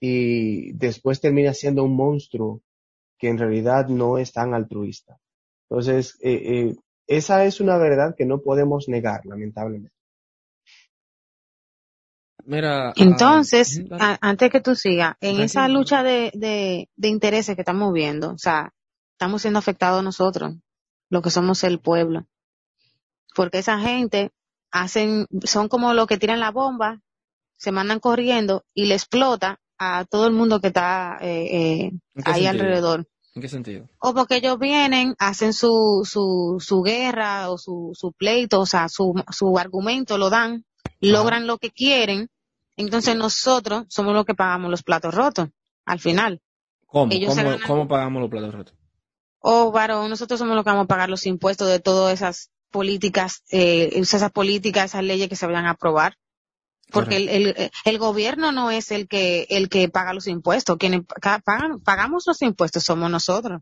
[0.00, 2.62] Y después termina siendo un monstruo
[3.18, 5.18] que en realidad no es tan altruista.
[5.70, 6.76] Entonces, eh, eh,
[7.06, 9.92] esa es una verdad que no podemos negar, lamentablemente.
[12.46, 12.92] Mira.
[12.96, 17.62] Entonces, ah, a- antes que tú sigas, en esa lucha de, de, de intereses que
[17.62, 18.72] estamos viendo, o sea,
[19.12, 20.54] estamos siendo afectados nosotros,
[21.10, 22.26] lo que somos el pueblo.
[23.34, 24.32] Porque esa gente
[24.70, 27.00] hacen, son como los que tiran la bomba,
[27.56, 32.22] se mandan corriendo y le explota a todo el mundo que está eh, eh, ¿En
[32.24, 32.64] qué ahí sentido?
[32.64, 33.06] alrededor.
[33.38, 33.88] ¿En qué sentido?
[34.00, 38.88] O porque ellos vienen, hacen su, su, su guerra o su, su pleito, o sea,
[38.88, 40.64] su, su argumento lo dan,
[40.98, 42.30] logran lo que quieren,
[42.76, 45.50] entonces nosotros somos los que pagamos los platos rotos,
[45.84, 46.42] al final.
[46.86, 47.12] ¿Cómo?
[47.12, 48.74] Ellos ¿Cómo, pagamos los platos rotos?
[49.38, 53.44] O varón, nosotros somos los que vamos a pagar los impuestos de todas esas políticas,
[53.52, 56.16] eh, esas políticas, esas leyes que se vayan a aprobar.
[56.90, 61.02] Porque el, el, el gobierno no es el que, el que paga los impuestos, quienes
[61.44, 63.60] pagan, pagamos los impuestos somos nosotros.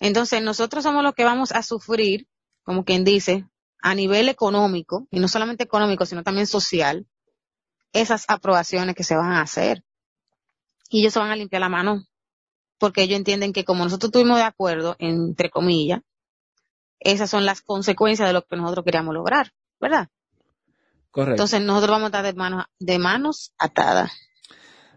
[0.00, 2.26] Entonces nosotros somos los que vamos a sufrir,
[2.62, 3.46] como quien dice,
[3.82, 7.06] a nivel económico, y no solamente económico, sino también social,
[7.92, 9.84] esas aprobaciones que se van a hacer.
[10.88, 12.04] Y ellos se van a limpiar la mano,
[12.78, 16.00] porque ellos entienden que como nosotros estuvimos de acuerdo, entre comillas,
[17.00, 20.08] esas son las consecuencias de lo que nosotros queríamos lograr, ¿verdad?
[21.18, 21.32] Correcto.
[21.32, 24.12] Entonces nosotros vamos a estar de manos, de manos atadas.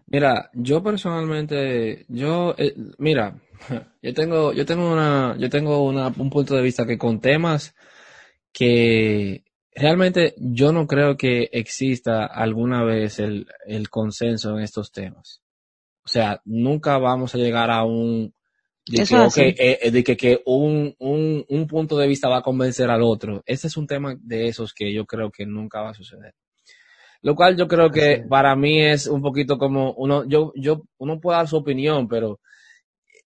[0.06, 3.40] Mira, yo personalmente, yo, eh, mira,
[4.02, 7.74] yo tengo, yo tengo una, yo tengo una, un punto de vista que con temas
[8.52, 9.42] que
[9.74, 15.42] realmente yo no creo que exista alguna vez el, el consenso en estos temas.
[16.04, 18.32] O sea, nunca vamos a llegar a un,
[18.86, 22.38] de Eso que, eh, eh, de que, que un, un, un punto de vista va
[22.38, 23.42] a convencer al otro.
[23.46, 26.34] Ese es un tema de esos que yo creo que nunca va a suceder.
[27.22, 31.20] Lo cual yo creo que para mí es un poquito como uno, yo, yo, uno
[31.20, 32.40] puede dar su opinión, pero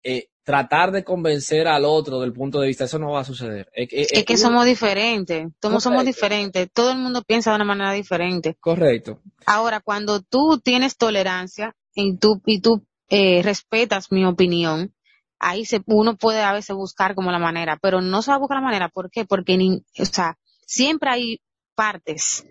[0.05, 3.69] eh, tratar de convencer al otro del punto de vista, eso no va a suceder.
[3.73, 3.89] Es
[4.25, 8.57] que uno- somos diferentes, todos somos diferentes, todo el mundo piensa de una manera diferente.
[8.61, 9.21] Correcto.
[9.47, 14.95] Ahora, cuando tú tienes tolerancia y tú, y tú eh, respetas mi opinión,
[15.41, 18.41] ahí se, uno puede a veces buscar como la manera, pero no se va a
[18.41, 18.89] buscar la manera.
[18.89, 19.25] ¿Por qué?
[19.25, 21.41] Porque, ni- o sea, siempre hay
[21.75, 22.47] partes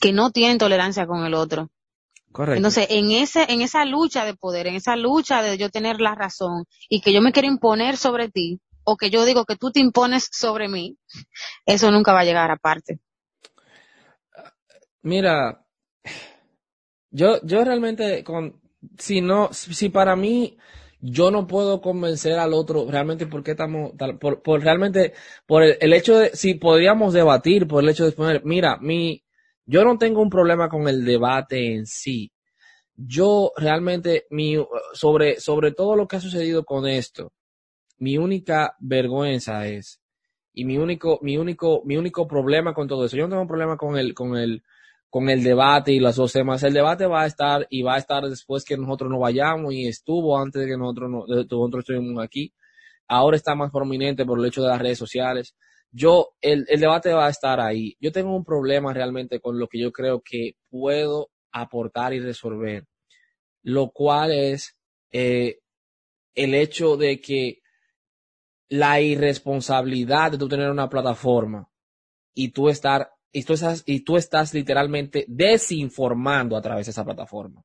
[0.00, 1.70] que no tienen tolerancia con el otro.
[2.32, 2.56] Correcto.
[2.58, 6.14] Entonces, en ese, en esa lucha de poder, en esa lucha de yo tener la
[6.14, 9.70] razón y que yo me quiero imponer sobre ti, o que yo digo que tú
[9.72, 10.96] te impones sobre mí,
[11.66, 13.00] eso nunca va a llegar aparte.
[15.02, 15.64] Mira,
[17.10, 18.60] yo, yo realmente con,
[18.98, 20.56] si no, si para mí
[21.00, 25.14] yo no puedo convencer al otro realmente por qué estamos, por, por realmente,
[25.46, 29.22] por el, el hecho de, si podríamos debatir, por el hecho de poner, mira, mi,
[29.66, 32.32] yo no tengo un problema con el debate en sí.
[32.96, 34.56] Yo realmente, mi,
[34.92, 37.32] sobre, sobre todo lo que ha sucedido con esto,
[37.98, 40.00] mi única vergüenza es,
[40.52, 43.48] y mi único, mi único, mi único problema con todo eso, yo no tengo un
[43.48, 44.62] problema con el, con el,
[45.10, 46.62] con el debate y las dos temas.
[46.62, 49.88] El debate va a estar y va a estar después que nosotros no vayamos y
[49.88, 52.54] estuvo antes de que nosotros no, nosotros estuvimos aquí.
[53.08, 55.56] Ahora está más prominente por el hecho de las redes sociales.
[55.90, 57.96] Yo, el, el debate va a estar ahí.
[58.00, 62.86] Yo tengo un problema realmente con lo que yo creo que puedo aportar y resolver,
[63.62, 64.76] lo cual es
[65.10, 65.58] eh,
[66.36, 67.58] el hecho de que
[68.68, 71.68] la irresponsabilidad de tú tener una plataforma
[72.32, 77.04] y tú estar y tú estás y tú estás literalmente desinformando a través de esa
[77.04, 77.62] plataforma.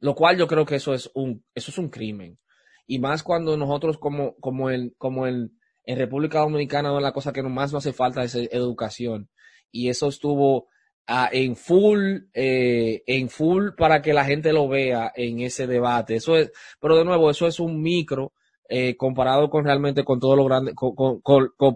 [0.00, 2.38] Lo cual yo creo que eso es un eso es un crimen.
[2.86, 7.42] Y más cuando nosotros como como en como en, en República Dominicana la cosa que
[7.42, 9.28] más nos hace falta es educación
[9.72, 10.68] y eso estuvo
[11.06, 16.16] ah, en full eh, en full para que la gente lo vea en ese debate.
[16.16, 18.32] Eso es, pero de nuevo eso es un micro
[18.68, 20.74] eh, comparado con realmente con todo lo grande,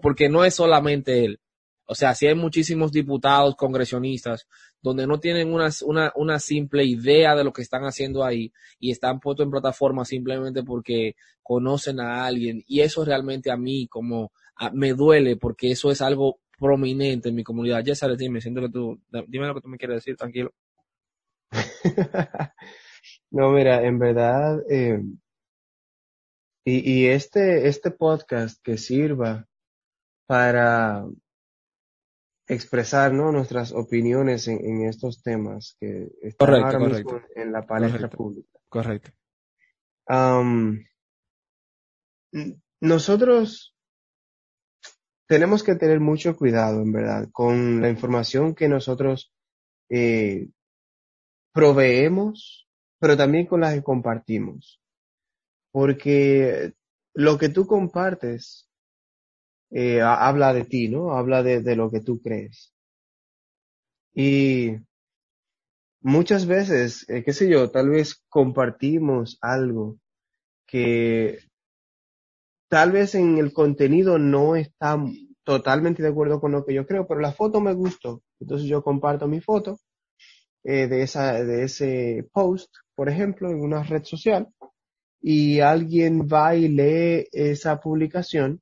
[0.01, 1.39] porque no es solamente él.
[1.85, 4.47] O sea, si hay muchísimos diputados, congresionistas,
[4.81, 8.91] donde no tienen una, una, una simple idea de lo que están haciendo ahí y
[8.91, 12.63] están puestos en plataforma simplemente porque conocen a alguien.
[12.67, 14.31] Y eso realmente a mí como
[14.73, 17.83] me duele porque eso es algo prominente en mi comunidad.
[17.83, 20.51] Yesare, dime, siento que tú, dime lo que tú me quieres decir, tranquilo.
[23.31, 25.01] No, mira, en verdad, eh,
[26.63, 29.45] y, y este, este podcast que sirva
[30.25, 31.05] para
[32.47, 33.31] expresar, ¿no?
[33.31, 37.13] nuestras opiniones en, en estos temas que están Correcto, ahora correcto.
[37.13, 38.17] mismo en la palestra Correcto.
[38.17, 38.59] pública.
[38.69, 39.11] Correcto.
[42.81, 43.75] Nosotros
[45.27, 49.33] tenemos que tener mucho cuidado, en verdad, con la información que nosotros
[49.89, 50.49] eh,
[51.53, 52.67] proveemos,
[52.99, 54.79] pero también con la que compartimos.
[55.71, 56.73] porque
[57.13, 58.69] lo que tú compartes
[59.71, 61.11] eh, ha- habla de ti, ¿no?
[61.17, 62.73] Habla de, de lo que tú crees.
[64.15, 64.79] Y
[66.01, 69.97] muchas veces, eh, qué sé yo, tal vez compartimos algo
[70.67, 71.39] que
[72.69, 74.97] tal vez en el contenido no está
[75.43, 78.21] totalmente de acuerdo con lo que yo creo, pero la foto me gustó.
[78.39, 79.79] Entonces yo comparto mi foto
[80.63, 84.49] eh, de esa, de ese post, por ejemplo, en una red social,
[85.21, 88.61] y alguien va y lee esa publicación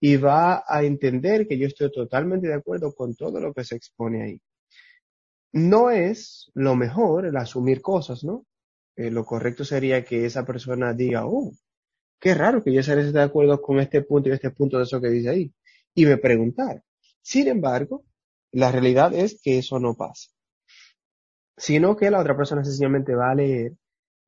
[0.00, 3.76] y va a entender que yo estoy totalmente de acuerdo con todo lo que se
[3.76, 4.40] expone ahí.
[5.52, 8.46] No es lo mejor el asumir cosas, ¿no?
[8.96, 11.52] Eh, lo correcto sería que esa persona diga, oh,
[12.20, 15.00] qué raro que yo esté de acuerdo con este punto y este punto de eso
[15.00, 15.52] que dice ahí.
[15.94, 16.82] Y me preguntar.
[17.22, 18.04] Sin embargo,
[18.52, 20.30] la realidad es que eso no pasa.
[21.56, 23.72] Sino que la otra persona sencillamente va a leer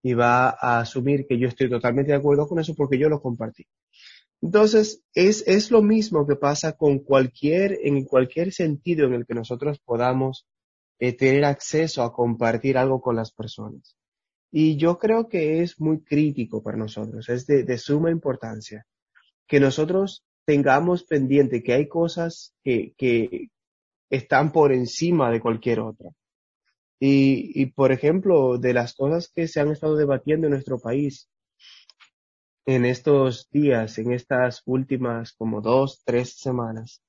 [0.02, 3.20] y va a asumir que yo estoy totalmente de acuerdo con eso porque yo lo
[3.20, 3.66] compartí.
[4.42, 9.34] Entonces, es, es lo mismo que pasa con cualquier, en cualquier sentido en el que
[9.34, 10.46] nosotros podamos
[10.98, 13.96] eh, tener acceso a compartir algo con las personas.
[14.50, 18.86] Y yo creo que es muy crítico para nosotros, es de, de suma importancia
[19.46, 23.48] que nosotros tengamos pendiente que hay cosas que, que
[24.08, 26.10] están por encima de cualquier otra.
[26.98, 31.28] Y, y, por ejemplo, de las cosas que se han estado debatiendo en nuestro país
[32.66, 37.02] en estos días, en estas últimas como dos, tres semanas,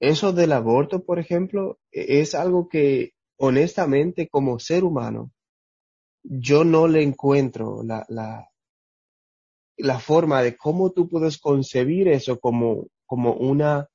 [0.00, 5.32] eso del aborto, por ejemplo, e- es algo que honestamente como ser humano
[6.24, 8.48] yo no le encuentro la, la,
[9.76, 13.88] la forma de cómo tú puedes concebir eso como, como una,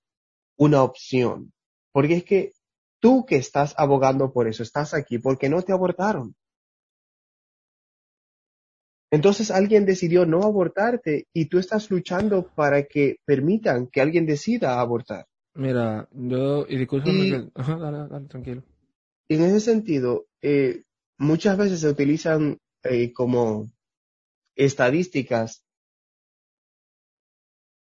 [0.57, 1.53] una opción.
[1.93, 2.53] Porque es que
[2.99, 6.35] tú que estás abogando por eso, estás aquí porque no te abortaron.
[9.11, 14.79] Entonces alguien decidió no abortarte y tú estás luchando para que permitan que alguien decida
[14.79, 15.25] abortar.
[15.55, 18.63] Mira, yo, y discúlpame Y- que- ajá, dale, dale, tranquilo.
[19.29, 20.83] En ese sentido, eh,
[21.17, 23.71] muchas veces se utilizan eh, como
[24.55, 25.63] estadísticas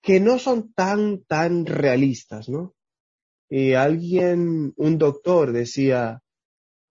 [0.01, 2.73] que no son tan, tan realistas, ¿no?
[3.49, 6.21] Y alguien, un doctor decía,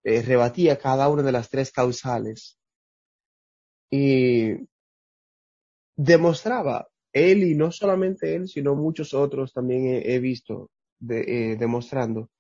[0.05, 2.60] eh, rebatía cada una de las tres causales
[3.91, 4.69] y
[5.97, 11.57] demostraba, él y no solamente él, sino muchos otros también he, he visto de- eh,
[11.57, 12.31] demostrando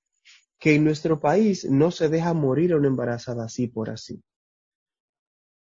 [0.59, 4.23] que en nuestro país no se deja morir a una embarazada así por así.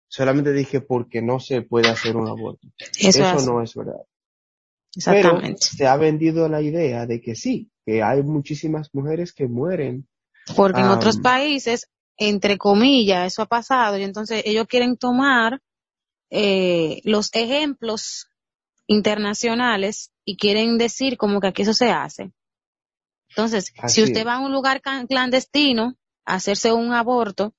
[0.09, 2.67] Solamente dije porque no se puede hacer un aborto.
[2.97, 4.01] Eso, Eso es, no es verdad.
[5.05, 5.67] Pero exactamente.
[5.67, 10.07] se ha vendido la idea de que sí, que hay muchísimas mujeres que mueren.
[10.55, 11.87] Porque en otros países,
[12.17, 15.61] entre comillas, eso ha pasado y entonces ellos quieren tomar
[16.29, 18.27] eh, los ejemplos
[18.87, 22.31] internacionales y quieren decir como que aquí eso se hace.
[23.29, 25.95] Entonces, Así si usted va a un lugar clandestino
[26.25, 27.53] a hacerse un aborto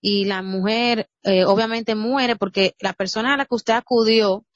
[0.00, 4.46] y la mujer eh, obviamente muere porque la persona a la que usted acudió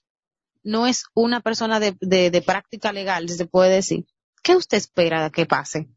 [0.63, 4.07] no es una persona de, de, de práctica legal, se puede decir.
[4.43, 5.89] ¿Qué usted espera que pase?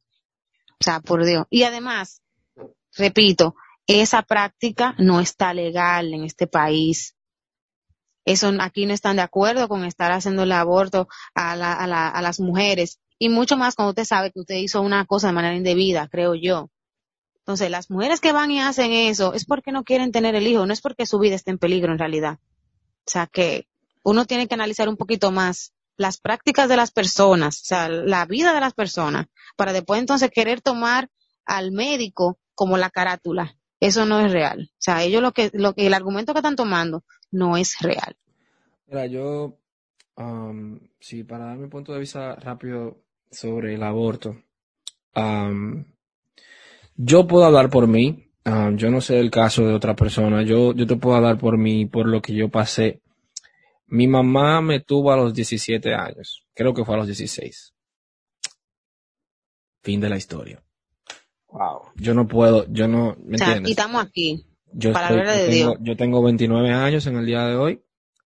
[0.80, 1.46] O sea, por Dios.
[1.50, 2.22] Y además,
[2.98, 3.56] repito,
[3.88, 7.16] esa práctica no está legal en este país.
[8.26, 12.10] Eso aquí no están de acuerdo con estar haciendo el aborto a, la, a, la,
[12.10, 13.00] a las mujeres.
[13.18, 16.36] Y mucho más cuando usted sabe que usted hizo una cosa de manera indebida, creo
[16.36, 16.70] yo.
[17.38, 20.66] Entonces, las mujeres que van y hacen eso es porque no quieren tener el hijo,
[20.66, 22.40] no es porque su vida esté en peligro en realidad.
[23.06, 23.70] O sea que
[24.04, 28.26] uno tiene que analizar un poquito más las prácticas de las personas, o sea, la
[28.26, 31.10] vida de las personas, para después entonces querer tomar
[31.46, 33.56] al médico como la carátula.
[33.80, 34.72] Eso no es real.
[34.74, 38.18] O sea, ellos lo que, lo que, el argumento que están tomando no es real.
[38.88, 39.60] Mira, yo,
[40.16, 42.98] am, sí, para dar mi punto de vista rápido
[43.30, 44.36] sobre el aborto,
[45.14, 45.86] am,
[46.96, 50.74] yo puedo hablar por mí, am, yo no sé el caso de otra persona, yo,
[50.74, 53.02] yo te puedo hablar por mí, por lo que yo pasé.
[53.86, 57.74] Mi mamá me tuvo a los 17 años, creo que fue a los 16.
[59.84, 60.67] Fin de la historia.
[61.50, 61.82] Wow.
[61.96, 63.70] Yo no puedo, yo no, ¿me O sea, entiendes?
[63.70, 64.46] y estamos aquí.
[64.74, 65.78] Yo, estoy- de yo tengo, Dios.
[65.82, 67.84] yo tengo 29 años en el día de hoy.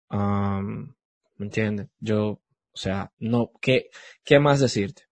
[0.09, 0.95] Am,
[1.37, 1.87] ¿Me entiendes?
[1.99, 2.41] Yo, o
[2.77, 3.89] sea, no, ¿qué,
[4.23, 5.03] qué más decirte?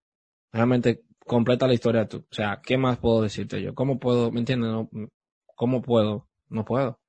[0.51, 2.17] Realmente completa la historia tú.
[2.29, 3.75] O sea, ¿qué más puedo decirte yo?
[3.75, 4.69] ¿Cómo puedo, me entiendes?
[4.71, 4.89] No,
[5.55, 6.27] ¿Cómo puedo?
[6.49, 6.99] No puedo.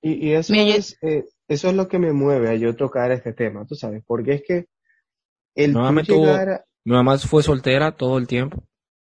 [0.00, 3.12] Y, y eso Mira, es, eh, eso es lo que me mueve a yo tocar
[3.12, 4.66] este tema, tú sabes, porque es que
[5.54, 8.64] el Mi tú mamá tuvo- llegar a- Mi mamá fue soltera todo el tiempo.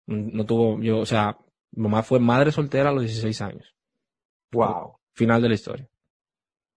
[0.08, 1.38] No tuvo, yo, o sea,
[1.72, 3.76] mamá fue madre soltera a los 16 años.
[4.52, 4.98] wow.
[5.14, 5.90] Final de la historia.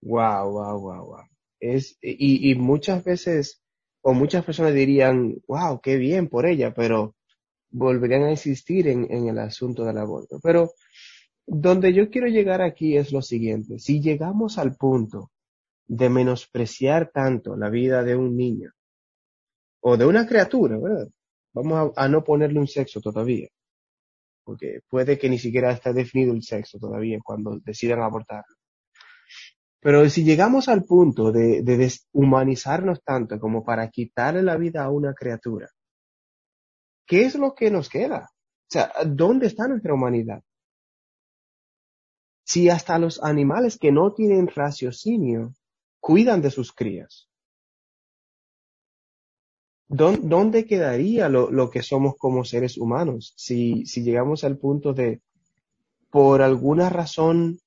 [0.01, 1.25] Wow, wow, wow, wow.
[1.59, 3.61] Es, y, y muchas veces,
[4.01, 7.17] o muchas personas dirían, wow, qué bien por ella, pero
[7.71, 10.39] volverían a insistir en, en el asunto del aborto.
[10.41, 10.73] Pero
[11.47, 13.79] donde yo quiero llegar aquí es lo siguiente.
[13.79, 15.31] Si llegamos al punto
[15.87, 18.73] de menospreciar tanto la vida de un niño
[19.81, 21.09] o de una criatura, ¿verdad?
[21.63, 23.49] Vamos a, no ponerle un sexo todavía,
[24.45, 28.57] porque puede que ni siquiera esté definido el sexo todavía cuando decidan abortarlo.
[29.81, 34.91] Pero si llegamos al punto de, de deshumanizarnos tanto como para quitarle la vida a
[34.91, 35.69] una criatura,
[37.07, 38.29] ¿qué es lo que nos queda?
[38.31, 40.43] O sea, ¿dónde está nuestra humanidad?
[42.45, 45.55] Si hasta los animales que no tienen raciocinio
[46.01, 47.28] cuidan de sus crías, ¿dón-
[49.89, 55.23] ¿dónde quedaría lo, lo que somos como seres humanos si, si llegamos al punto de,
[56.11, 57.59] por alguna razón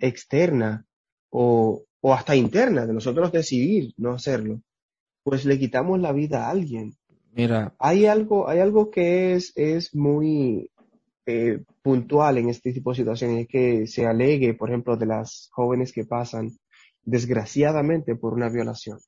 [0.00, 0.84] externa
[1.30, 4.60] o, o hasta interna de nosotros decidir no hacerlo,
[5.22, 6.94] pues le quitamos la vida a alguien?
[7.32, 10.70] Mira, Hay algo, hay algo que es, es muy
[11.24, 15.48] eh, puntual en este tipo de situaciones, es que se alegue, por ejemplo, de las
[15.52, 16.50] jóvenes que pasan
[17.04, 18.98] desgraciadamente por una violación.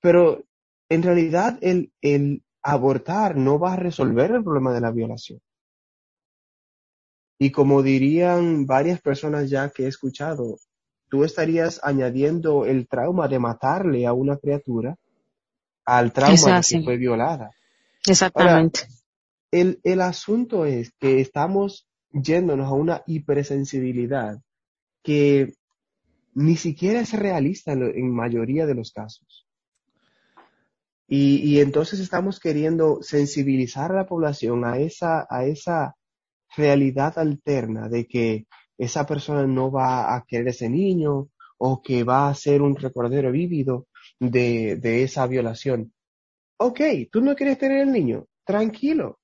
[0.00, 0.44] Pero
[0.88, 5.40] en realidad el, el abortar no va a resolver el problema de la violación.
[7.38, 10.58] Y como dirían varias personas ya que he escuchado,
[11.08, 14.96] tú estarías añadiendo el trauma de matarle a una criatura
[15.84, 17.50] al trauma de que fue violada.
[18.06, 18.80] Exactamente.
[19.50, 24.38] El, el asunto es que estamos yéndonos a una hipersensibilidad
[25.02, 25.54] que
[26.34, 29.47] ni siquiera es realista en, en mayoría de los casos.
[31.08, 35.96] Y, y entonces estamos queriendo sensibilizar a la población a esa, a esa
[36.56, 38.46] realidad alterna de que
[38.76, 43.32] esa persona no va a querer ese niño o que va a ser un recordero
[43.32, 43.88] vívido
[44.20, 45.92] de, de esa violación.
[46.58, 46.80] Ok,
[47.10, 49.18] tú no quieres tener el niño, tranquilo,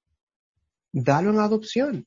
[0.92, 2.06] dalo en adopción,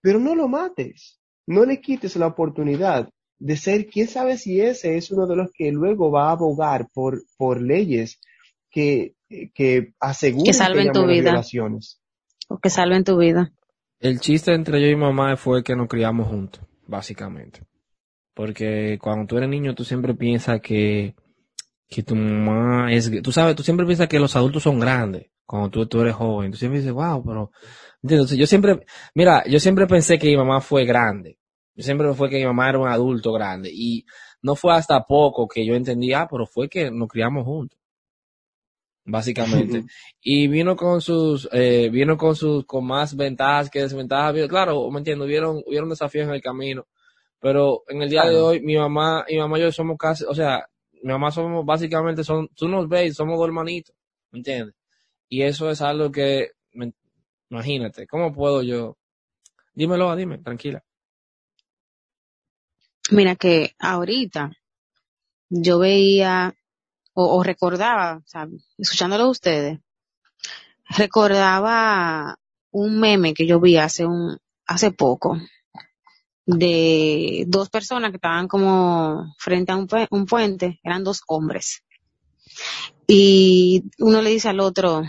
[0.00, 4.96] pero no lo mates, no le quites la oportunidad de ser, quién sabe si ese
[4.96, 8.20] es uno de los que luego va a abogar por, por leyes
[8.70, 9.14] que,
[9.54, 11.30] que aseguren Que salven tu vida.
[11.30, 12.00] violaciones.
[12.48, 13.52] O que salven tu vida.
[14.00, 17.62] el chiste entre yo y mamá fue que nos criamos juntos, básicamente.
[18.34, 21.14] Porque cuando tú eres niño, tú siempre piensas que,
[21.88, 25.68] que tu mamá es, tú sabes, tú siempre piensas que los adultos son grandes cuando
[25.68, 26.52] tú, tú eres joven.
[26.52, 27.50] Tú siempre dices, wow, pero.
[28.04, 31.38] Entonces, yo siempre, mira, yo siempre pensé que mi mamá fue grande.
[31.74, 33.68] Yo siempre fue que mi mamá era un adulto grande.
[33.72, 34.06] Y
[34.42, 37.79] no fue hasta poco que yo entendí, ah, pero fue que nos criamos juntos.
[39.10, 39.84] Básicamente.
[40.22, 44.34] y vino con sus, eh, vino con sus, con más ventajas que desventajas.
[44.48, 46.86] Claro, me entiendo, hubieron, hubieron desafíos en el camino.
[47.40, 50.34] Pero en el día de hoy, mi mamá, mi mamá y yo somos casi, o
[50.34, 50.66] sea,
[51.02, 53.94] mi mamá somos básicamente son, tú nos ves, somos dos hermanitos,
[54.30, 54.74] ¿me entiendes?
[55.28, 56.92] Y eso es algo que, me-
[57.48, 58.98] imagínate, ¿cómo puedo yo?
[59.74, 60.84] Dímelo, dime, tranquila.
[63.10, 64.52] Mira que ahorita
[65.48, 66.54] yo veía
[67.20, 68.22] o, o recordaba,
[68.78, 69.78] escuchándolo a ustedes,
[70.88, 72.36] recordaba
[72.70, 75.38] un meme que yo vi hace un, hace poco
[76.46, 81.84] de dos personas que estaban como frente a un, un puente, eran dos hombres.
[83.06, 85.02] Y uno le dice al otro,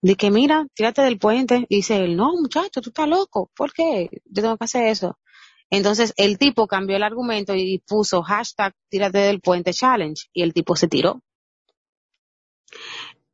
[0.00, 1.66] de que mira, tírate del puente.
[1.68, 3.50] Y dice él, no muchacho, tú estás loco.
[3.56, 4.08] ¿Por qué?
[4.26, 5.18] Yo tengo que hacer eso.
[5.70, 10.54] Entonces el tipo cambió el argumento y puso hashtag tírate del puente challenge y el
[10.54, 11.22] tipo se tiró.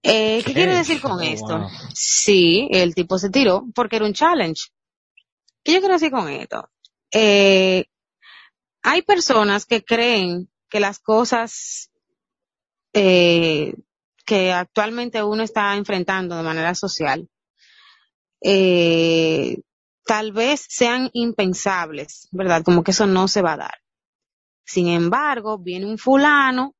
[0.02, 0.54] Eh, ¿Qué ¿Qué?
[0.54, 1.54] quiere decir con Oh, esto?
[1.58, 1.70] wow.
[1.94, 4.68] Sí, el tipo se tiró porque era un challenge.
[5.64, 6.68] ¿Qué yo quiero decir con esto?
[7.12, 7.86] Eh,
[8.82, 11.90] hay personas que creen que las cosas
[12.94, 13.74] eh,
[14.26, 17.28] que actualmente uno está enfrentando de manera social
[18.42, 19.58] eh,
[20.06, 22.62] tal vez sean impensables, ¿verdad?
[22.64, 23.74] Como que eso no se va a dar.
[24.64, 26.74] Sin embargo, viene un fulano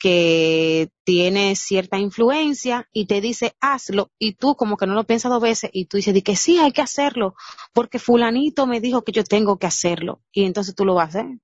[0.00, 5.30] que tiene cierta influencia y te dice hazlo y tú como que no lo piensas
[5.30, 7.34] dos veces y tú dices de que sí hay que hacerlo
[7.74, 11.20] porque fulanito me dijo que yo tengo que hacerlo y entonces tú lo vas a
[11.20, 11.38] hacer.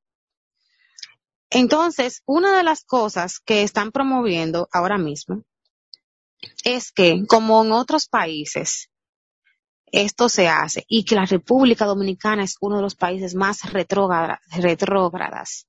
[1.51, 5.45] Entonces, una de las cosas que están promoviendo ahora mismo
[6.65, 8.91] es que como en otros países
[9.93, 14.41] esto se hace y que la República Dominicana es uno de los países más retrógrada-
[14.51, 15.67] retrógradas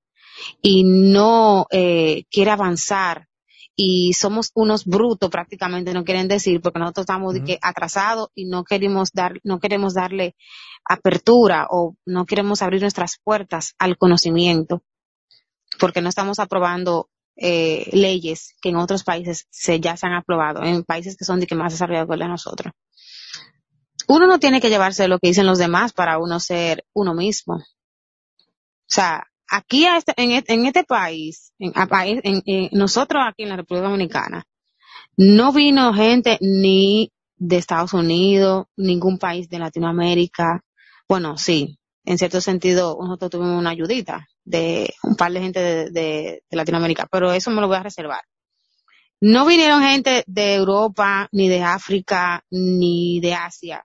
[0.62, 3.28] y no eh, quiere avanzar
[3.76, 8.64] y somos unos brutos prácticamente no quieren decir porque nosotros estamos que atrasados y no
[8.64, 10.36] queremos dar no queremos darle
[10.84, 14.82] apertura o no queremos abrir nuestras puertas al conocimiento
[15.80, 17.10] porque no estamos aprobando
[17.40, 21.40] eh, leyes que en otros países se ya se han aprobado, en países que son
[21.40, 22.74] de que más desarrollados que el de nosotros.
[24.08, 27.56] Uno no tiene que llevarse lo que dicen los demás para uno ser uno mismo.
[27.56, 27.64] O
[28.88, 32.44] sea, aquí a este- en, este, este país, en, país- en-
[32.74, 34.44] nosotros aquí en la República Dominicana,
[35.18, 40.64] no vino gente ni de Estados Unidos, ningún país de Latinoamérica.
[41.10, 45.60] Bueno, sí, en cierto sentido nosotros tuvimos una ayudita de un par de gente
[45.92, 48.22] de Latinoamérica, pero eso me lo voy a reservar.
[49.22, 53.84] No vinieron gente de Europa, ni de África, ni de Asia.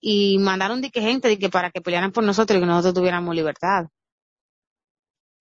[0.00, 2.94] Y mandaron de que gente de que para que pelearan por nosotros y que nosotros
[2.94, 3.86] tuviéramos libertad.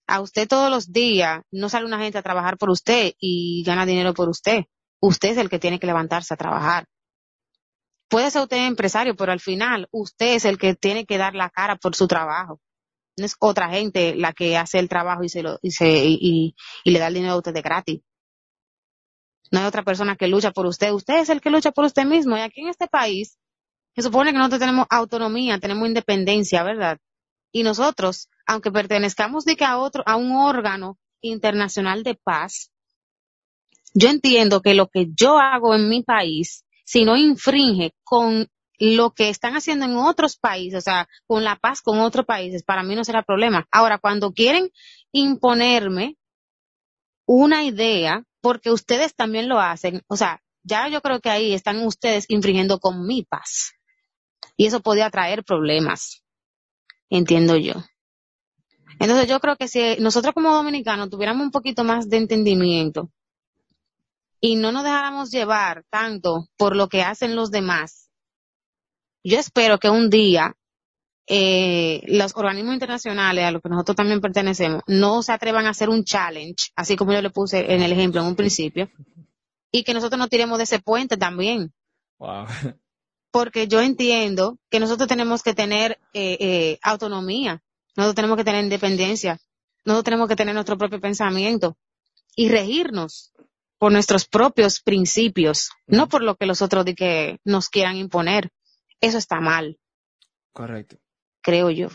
[0.08, 3.86] A usted todos los días no sale una gente a trabajar por usted y gana
[3.86, 4.66] dinero por usted.
[5.00, 6.86] Usted es el que tiene que levantarse a trabajar.
[8.10, 11.50] Puede ser usted empresario, pero al final usted es el que tiene que dar la
[11.50, 12.60] cara por su trabajo.
[13.18, 16.56] No es otra gente la que hace el trabajo y se lo, y se, y,
[16.84, 18.02] le da el dinero a usted de gratis.
[19.50, 20.92] No hay otra persona que lucha por usted.
[20.92, 22.38] Usted es el que lucha por usted mismo.
[22.38, 23.38] Y aquí en este país,
[23.96, 26.98] se supone que nosotros tenemos autonomía, tenemos independencia, ¿verdad?
[27.52, 32.70] Y nosotros, aunque pertenezcamos de que a otro, a un órgano internacional de paz,
[33.94, 39.12] yo entiendo que lo que yo hago en mi país, si no infringe con lo
[39.12, 42.84] que están haciendo en otros países, o sea, con la paz con otros países, para
[42.84, 43.68] mí no será problema.
[43.72, 44.70] Ahora, cuando quieren
[45.14, 46.18] imponerme
[47.26, 51.86] una idea, porque ustedes también lo hacen, o sea, ya yo creo que ahí están
[51.86, 53.72] ustedes infringiendo con mi paz.
[54.58, 56.22] Y eso podía traer problemas,
[57.10, 57.76] entiendo yo.
[59.02, 63.10] Entonces yo creo que si nosotros como dominicanos tuviéramos un poquito más de entendimiento
[64.40, 68.10] y no nos dejáramos llevar tanto por lo que hacen los demás,
[69.24, 70.56] yo espero que un día
[71.28, 75.90] eh, los organismos internacionales a los que nosotros también pertenecemos no se atrevan a hacer
[75.90, 78.90] un challenge, así como yo le puse en el ejemplo en un principio,
[79.72, 81.74] y que nosotros nos tiremos de ese puente también
[82.20, 82.46] Wow.
[83.32, 87.64] porque yo entiendo que nosotros tenemos que tener eh, eh, autonomía,
[88.02, 89.38] nosotros tenemos que tener independencia,
[89.86, 91.78] nosotros tenemos que tener nuestro propio pensamiento
[92.36, 93.32] y regirnos
[93.78, 98.50] por nuestros propios principios, no por lo que los otros de que nos quieran imponer.
[99.02, 99.78] Eso está mal,
[100.54, 100.98] Correcto.
[101.42, 101.88] creo yo.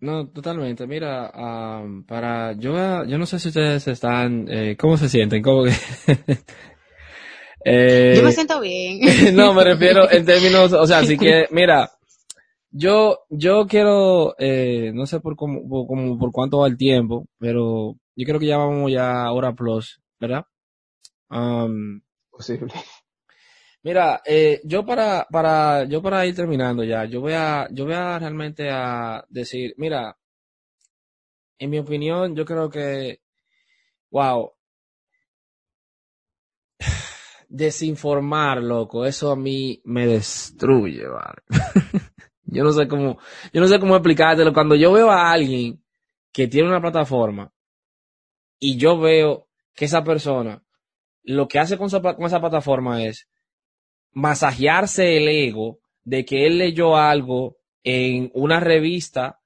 [0.00, 0.86] No, totalmente.
[0.86, 2.72] Mira, am, para yo,
[3.04, 5.42] yo no sé si ustedes están, eh, ¿cómo se sienten?
[5.42, 5.72] ¿Cómo que-
[7.64, 9.00] Eh, Yo me siento bien.
[9.36, 11.90] no, me refiero en términos, o sea, así que, mira,
[12.70, 17.26] yo, yo quiero, eh, no sé por cómo, por, cómo- por cuánto va el tiempo,
[17.38, 20.44] pero yo creo que ya vamos ya a hora plus, ¿verdad?
[21.30, 22.72] Am, Posible.
[23.82, 27.94] Mira, eh, yo para, para, yo para ir terminando ya, yo voy a, yo voy
[27.94, 30.16] a realmente a decir, mira,
[31.60, 33.20] en mi opinión, yo creo que,
[34.10, 34.52] wow,
[37.48, 41.42] desinformar, loco, eso a mí me destruye, vale.
[42.50, 43.18] yo no sé cómo,
[43.52, 44.52] yo no sé cómo explicártelo.
[44.52, 45.82] Cuando yo veo a alguien
[46.32, 47.52] que tiene una plataforma
[48.58, 50.62] y yo veo que esa persona
[51.22, 53.28] lo que hace con esa, plataforma es
[54.12, 59.40] masajearse el ego de que él leyó algo en una revista,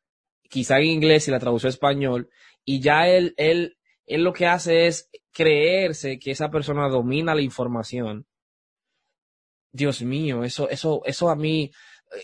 [0.49, 2.31] quizá en inglés y la tradució a español,
[2.65, 3.77] y ya él, él,
[4.07, 8.27] él lo que hace es creerse que esa persona domina la información.
[9.73, 11.73] Dios mío, eso, eso, eso a mí,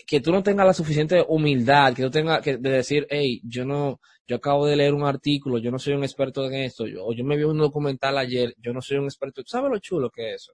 [0.05, 3.65] que tú no tengas la suficiente humildad, que tú tengas que de decir, hey, yo
[3.65, 7.05] no, yo acabo de leer un artículo, yo no soy un experto en esto, yo,
[7.05, 9.43] o yo me vi un documental ayer, yo no soy un experto.
[9.43, 10.53] ¿Tú sabes lo chulo que es eso?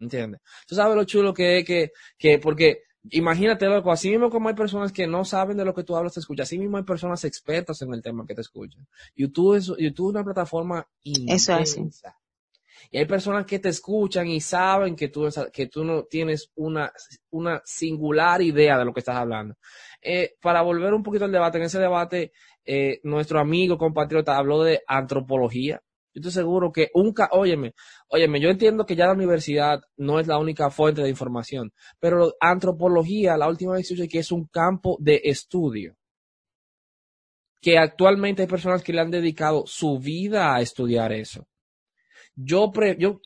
[0.00, 0.40] ¿Entiendes?
[0.66, 4.54] Tú sabes lo chulo que es que, que, porque imagínate, loco, así mismo como hay
[4.54, 7.24] personas que no saben de lo que tú hablas, te escuchan, así mismo hay personas
[7.24, 8.86] expertas en el tema que te escuchan.
[9.14, 11.90] YouTube es, YouTube es una plataforma Eso es así.
[12.90, 16.92] Y hay personas que te escuchan y saben que tú, que tú no tienes una,
[17.30, 19.56] una singular idea de lo que estás hablando.
[20.02, 22.32] Eh, para volver un poquito al debate, en ese debate,
[22.64, 25.80] eh, nuestro amigo compatriota habló de antropología.
[26.14, 27.74] Yo estoy seguro que un, ca- óyeme,
[28.08, 32.34] óyeme, yo entiendo que ya la universidad no es la única fuente de información, pero
[32.40, 35.96] antropología, la última vez que que es un campo de estudio.
[37.60, 41.46] Que actualmente hay personas que le han dedicado su vida a estudiar eso.
[42.36, 43.20] Yo, pre- yo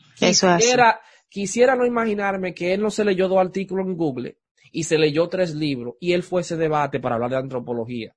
[0.58, 4.38] quisiera, quisiera no imaginarme que él no se leyó dos artículos en Google
[4.72, 8.14] y se leyó tres libros y él fue ese debate para hablar de antropología.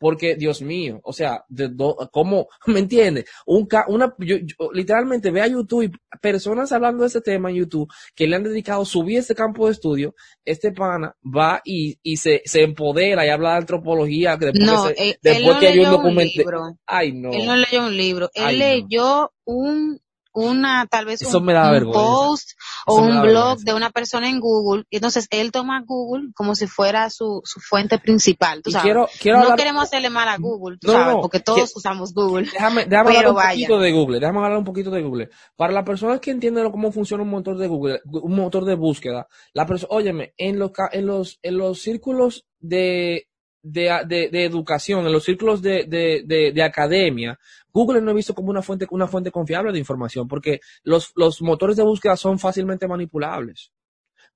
[0.00, 2.46] Porque, Dios mío, o sea, de do- ¿cómo?
[2.68, 3.24] ¿Me entiendes?
[3.46, 7.50] Un ca- una, yo, yo literalmente ve a YouTube y personas hablando de ese tema
[7.50, 10.14] en YouTube que le han dedicado su vida a este campo de estudio.
[10.44, 14.38] Este pana va y, y se, se empodera y habla de antropología.
[14.38, 16.32] que Después No, se- él, él después no que un leyó un documento.
[16.38, 16.78] libro.
[16.86, 17.32] Ay, no.
[17.32, 18.30] Él no leyó un libro.
[18.34, 18.64] Él Ay, no.
[18.64, 20.00] leyó un,
[20.32, 22.50] una, tal vez un, post
[22.86, 23.64] o un blog vergüenza.
[23.64, 24.84] de una persona en Google.
[24.90, 28.62] Y entonces él toma Google como si fuera su, su fuente principal.
[28.62, 28.84] Tú sabes.
[28.84, 29.58] quiero, quiero no hablar.
[29.58, 32.48] queremos hacerle mal a Google, tú No, sabes, porque todos usamos Google.
[32.52, 33.50] Déjame, déjame hablar un vaya.
[33.50, 35.30] poquito de Google, déjame hablar un poquito de Google.
[35.56, 39.28] Para las personas que entienden cómo funciona un motor de Google, un motor de búsqueda,
[39.52, 43.27] la persona, óyeme, en los, en los, en los círculos de,
[43.62, 47.38] de, de, educación, en los círculos de, de, de, de academia,
[47.72, 51.42] Google no he visto como una fuente, una fuente confiable de información, porque los, los
[51.42, 53.72] motores de búsqueda son fácilmente manipulables.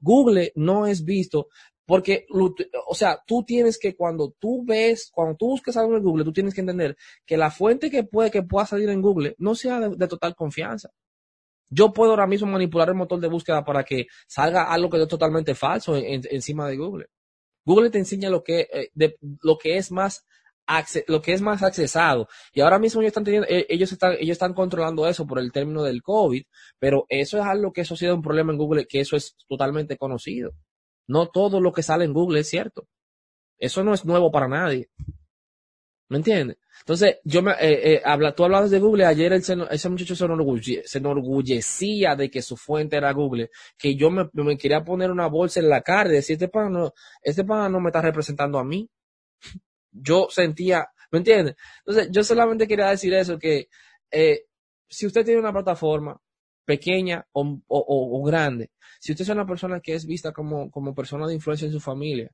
[0.01, 1.49] Google no es visto
[1.87, 2.27] porque,
[2.89, 6.33] o sea, tú tienes que cuando tú ves, cuando tú buscas algo en Google, tú
[6.33, 6.97] tienes que entender
[7.27, 10.91] que la fuente que puede que pueda salir en Google no sea de, total confianza.
[11.71, 15.09] Yo puedo ahora mismo manipular el motor de búsqueda para que salga algo que es
[15.09, 17.07] totalmente falso en- encima de Google.
[17.65, 18.91] Google te enseña lo que, eh,
[19.41, 20.25] lo que es más
[21.07, 22.29] lo que es más accesado.
[22.53, 25.83] Y ahora mismo ellos están eh, ellos están, ellos están controlando eso por el término
[25.83, 26.45] del COVID,
[26.79, 29.37] pero eso es algo que eso ha sido un problema en Google, que eso es
[29.49, 30.53] totalmente conocido.
[31.07, 32.87] No todo lo que sale en Google es cierto.
[33.59, 34.89] Eso no es nuevo para nadie.
[36.13, 36.59] ¿Me entiendes?
[36.81, 40.83] Entonces, yo me, eh, eh, habla, tú hablabas de Google, ayer ese muchacho se, enorgulle-
[40.85, 43.49] se enorgullecía de que su fuente era Google,
[43.79, 46.69] que yo me, me quería poner una bolsa en la cara y decir, este pana
[46.69, 46.93] no,
[47.23, 48.91] este pana no me está representando a mí.
[49.93, 51.57] Yo sentía, ¿me entiendes?
[51.87, 53.69] Entonces, yo solamente quería decir eso, que
[54.11, 54.45] eh,
[54.89, 56.19] si usted tiene una plataforma
[56.67, 60.71] pequeña o, o- o- o grande, si usted es una persona que es vista como,
[60.71, 62.31] como persona de influencia en su familia,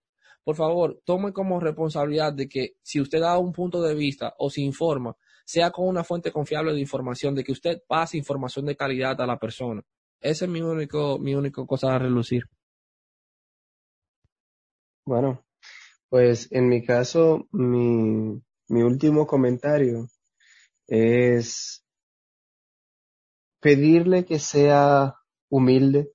[0.49, 4.49] por favor, tome como responsabilidad de que si usted da un punto de vista o
[4.49, 8.75] se informa, sea con una fuente confiable de información, de que usted pase información de
[8.75, 9.83] calidad a la persona.
[10.19, 12.45] Ese es mi único, mi único cosa a relucir.
[15.05, 15.45] Bueno,
[16.09, 20.09] pues en mi caso, mi, mi último comentario
[20.87, 21.85] es
[23.61, 25.15] pedirle que sea
[25.51, 26.11] humilde,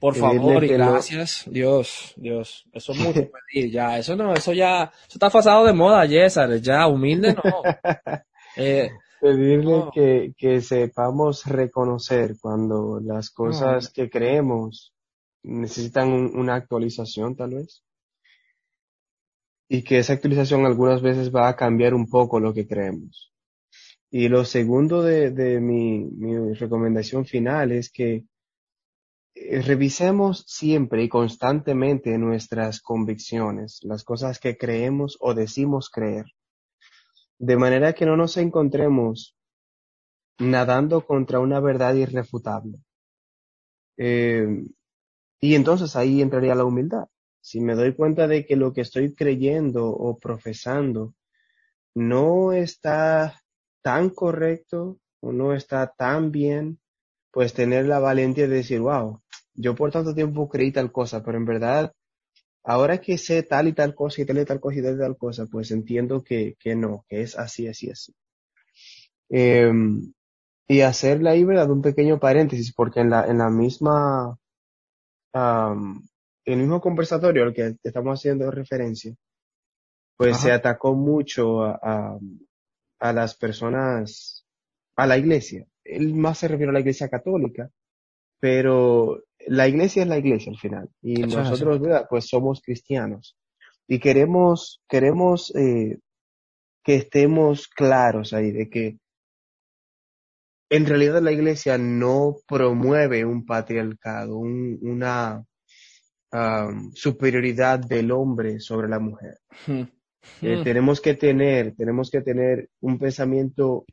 [0.00, 1.44] Por favor y gracias.
[1.50, 2.64] Dios, Dios.
[2.72, 3.20] Eso es mucho
[3.52, 3.98] pedir ya.
[3.98, 6.60] Eso no, eso ya, eso está pasado de moda, César.
[6.60, 7.42] Ya, humilde no.
[8.56, 8.90] Eh,
[9.20, 9.90] pedirle No.
[9.94, 14.92] que, que sepamos reconocer cuando las cosas que creemos
[15.44, 17.84] necesitan un- una actualización tal vez.
[19.68, 23.32] Y que esa actualización algunas veces va a cambiar un poco lo que creemos.
[24.10, 28.24] Y lo segundo de, de mi, mi recomendación final es que
[29.34, 36.26] revisemos siempre y constantemente nuestras convicciones, las cosas que creemos o decimos creer,
[37.38, 39.36] de manera que no nos encontremos
[40.38, 42.78] nadando contra una verdad irrefutable.
[43.96, 44.64] Eh,
[45.40, 47.06] y entonces ahí entraría la humildad.
[47.40, 51.14] Si me doy cuenta de que lo que estoy creyendo o profesando
[51.94, 53.40] no está
[53.82, 56.79] tan correcto o no está tan bien,
[57.32, 59.20] pues tener la valentía de decir, wow,
[59.54, 61.92] yo por tanto tiempo creí tal cosa, pero en verdad,
[62.64, 64.98] ahora que sé tal y tal cosa y tal y tal cosa y tal y
[64.98, 68.14] tal cosa, pues entiendo que, que no, que es así, así, así.
[69.30, 69.72] Eh,
[70.68, 71.70] y hacerle ahí, ¿verdad?
[71.70, 74.38] Un pequeño paréntesis, porque en la, en la misma,
[75.34, 76.02] am,
[76.46, 79.14] el mismo conversatorio al que estamos haciendo referencia,
[80.16, 80.44] pues Ajá.
[80.44, 82.18] se atacó mucho a, a,
[83.00, 84.46] a las personas,
[84.96, 85.66] a la iglesia.
[85.84, 87.70] Él más se refiere a la iglesia católica,
[88.40, 90.88] pero la iglesia es la iglesia al final.
[91.02, 92.06] Y Eso nosotros, ¿verdad?
[92.08, 93.36] Pues somos cristianos.
[93.88, 95.98] Y queremos, queremos eh,
[96.84, 98.98] que estemos claros ahí de que
[100.70, 105.44] en realidad la iglesia no promueve un patriarcado, un- una
[106.32, 109.38] am, superioridad del hombre sobre la mujer.
[109.66, 109.82] hmm,
[110.42, 110.62] Eh, hmm.
[110.64, 113.84] tenemos que tener, tenemos que tener un pensamiento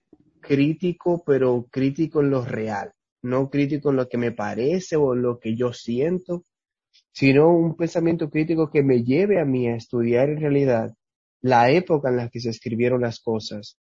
[0.48, 2.92] crítico, pero crítico en lo real,
[3.24, 6.46] no crítico en lo que me parece o lo que yo siento,
[7.12, 10.94] sino un pensamiento crítico que me lleve a mí a estudiar en realidad
[11.42, 13.78] la época en la que se escribieron las cosas,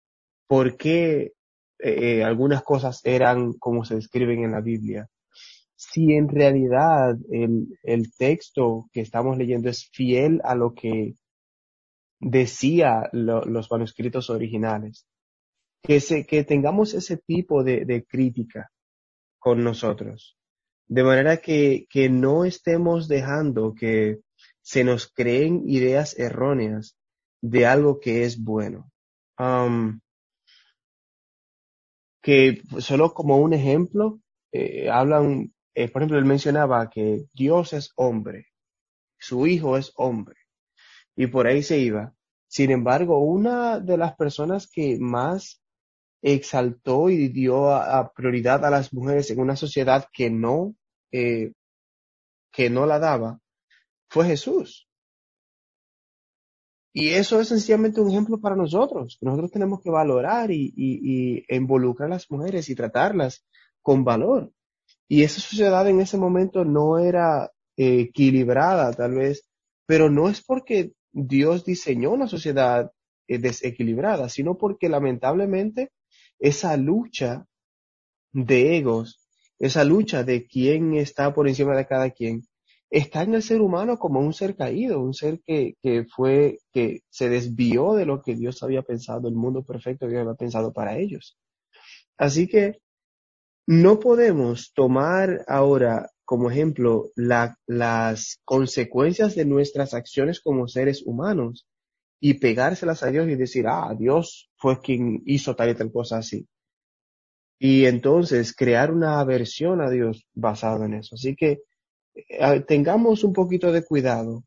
[0.48, 1.34] por qué
[1.80, 5.08] eh, algunas cosas eran como se describen en la Biblia,
[5.76, 11.16] si en realidad el, el texto que estamos leyendo es fiel a lo que
[12.20, 15.08] decía lo- los manuscritos originales.
[15.82, 18.70] Que, se, tengamos ese tipo de, crítica
[19.40, 20.38] con nosotros.
[20.88, 24.20] De manera que, que no estemos dejando que
[24.62, 26.98] se nos creen ideas erróneas
[27.42, 28.92] de algo que es bueno.
[29.40, 30.00] Um,
[32.22, 34.20] que solo como un ejemplo,
[34.52, 38.48] eh, hablan, eh, por ejemplo, él mencionaba que Dios es hombre,
[39.18, 40.36] su hijo es hombre,
[41.16, 42.14] y por ahí se iba.
[42.48, 45.62] Sin embargo, una de las personas que más
[46.22, 50.76] exaltó y dio a, prioridad a las mujeres en una sociedad que no,
[51.12, 51.54] eh,
[52.52, 53.40] que no la daba,
[54.10, 54.88] fue Jesús.
[56.94, 59.20] Y eso es sencillamente un ejemplo para nosotros.
[59.22, 63.46] Nosotros tenemos que valorar y involucrar a las mujeres y tratarlas
[63.84, 64.52] con valor.
[65.08, 69.48] Y esa sociedad en ese momento no era eh, equilibrada, tal vez,
[69.86, 72.92] pero no es porque Dios diseñó una sociedad
[73.28, 75.92] eh, desequilibrada, sino porque lamentablemente
[76.40, 77.46] esa lucha
[78.32, 79.20] de egos,
[79.60, 82.44] esa lucha de quién está por encima de cada quien,
[82.90, 87.02] está en el ser humano como un ser caído, un ser que, que fue, que
[87.10, 90.72] se desvió de lo que Dios había pensado, el mundo perfecto que Dios había pensado
[90.72, 91.38] para ellos.
[92.18, 92.80] Así que
[93.68, 101.68] no podemos tomar ahora como ejemplo la, las consecuencias de nuestras acciones como seres humanos
[102.20, 106.18] y pegárselas a Dios y decir, ah, Dios fue quien hizo tal y tal cosa
[106.18, 106.48] así.
[107.60, 111.16] Y entonces crear una aversión a Dios basado en eso.
[111.16, 111.62] Así que
[112.16, 114.44] eh, tengamos un poquito de cuidado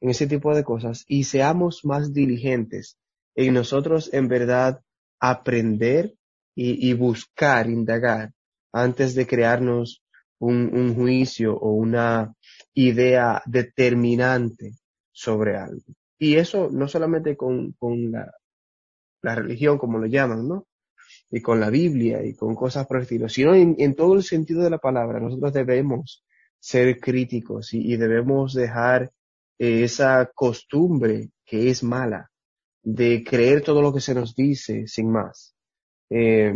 [0.00, 2.98] en ese tipo de cosas y seamos más diligentes
[3.34, 4.80] en nosotros en verdad
[5.20, 6.14] aprender
[6.54, 8.32] y, buscar, indagar
[8.72, 10.02] antes de crearnos
[10.38, 12.34] un juicio o una
[12.74, 14.72] idea determinante
[15.12, 15.94] sobre algo.
[16.22, 18.30] Y eso no solamente con, con la,
[19.34, 20.68] religión, como lo llaman, ¿no?
[21.32, 24.62] Y con la Biblia y con cosas por el estilo, sino en, todo el sentido
[24.62, 25.18] de la palabra.
[25.18, 26.24] Nosotros debemos
[26.60, 29.10] ser críticos y, y debemos dejar
[29.58, 32.30] eh, esa costumbre que es mala
[32.84, 35.56] de creer todo lo que se nos dice sin más.
[36.08, 36.54] Eh,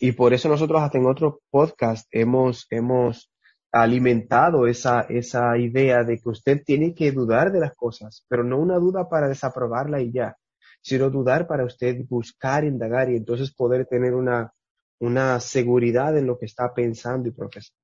[0.00, 3.30] y por eso nosotros hasta en otro podcast hemos, hemos
[3.72, 8.58] alimentado esa, esa idea de que usted tiene que dudar de las cosas, pero no
[8.58, 10.36] una duda para desaprobarla y ya,
[10.80, 14.52] sino dudar para usted buscar, indagar y entonces poder tener una,
[15.00, 17.80] una seguridad en lo que está pensando y profesando.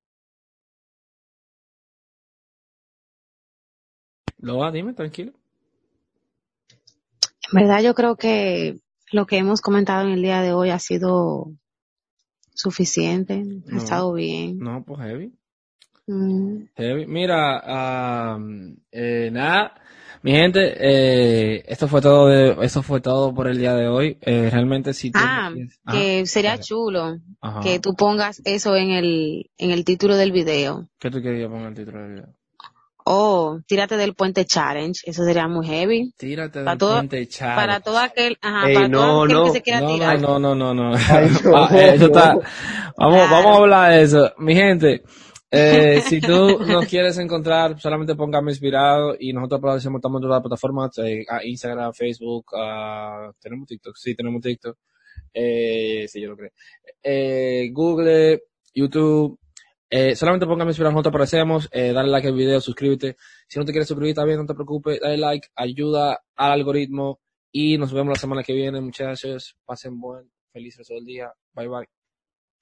[4.37, 5.31] Loa, dime, tranquilo.
[7.51, 8.79] En verdad yo creo que
[9.11, 11.53] lo que hemos comentado en el día de hoy ha sido
[12.53, 14.57] suficiente, ha estado bien.
[14.59, 15.33] No, pues heavy.
[16.07, 16.65] Mm.
[16.75, 17.05] Heavy.
[17.07, 17.63] Mira,
[18.91, 19.73] eh, nada,
[20.21, 24.17] mi gente, eh, esto fue todo de, esto fue todo por el día de hoy.
[24.21, 25.51] Eh, realmente si tú Ah,
[25.91, 27.61] que sería chulo Ajá.
[27.61, 30.87] que tú pongas eso en el, en el título del video.
[30.99, 32.27] ¿Qué tú querías poner el título del video?
[33.05, 36.13] Oh, tírate del puente challenge, eso sería muy heavy.
[36.17, 37.61] Tírate Para del todo- puente challenge.
[37.61, 40.21] Para todo aquel, ajá, Ey, para no, todo aquel no, que se quiera No, tirar.
[40.21, 40.97] no, no, no, no, no.
[41.09, 42.33] Ay, no, Ah, eh, eso está,
[42.97, 43.29] vamos, Claro.
[43.29, 44.31] vamos a hablar de eso.
[44.37, 45.03] Mi gente,
[45.53, 50.35] eh, si tú nos quieres encontrar, solamente póngame inspirado y nosotros producimos estamos en todas
[50.37, 54.77] las plataformas, eh, a Instagram, Facebook, a- tenemos TikTok, sí, tenemos TikTok,
[55.33, 56.51] eh, sí, yo lo creo,
[57.03, 58.43] eh, Google,
[58.73, 59.37] YouTube,
[59.89, 63.15] eh, solamente póngame inspirado, nosotros aparecemos, eh, dale like al video, suscríbete.
[63.47, 67.19] Si no te quieres suscribir, bien, no te preocupes, dale like, ayuda al algoritmo
[67.51, 69.55] y nos vemos la semana que viene, muchachos.
[69.65, 71.31] Pasen buen, feliz resto del día.
[71.53, 71.87] Bye bye.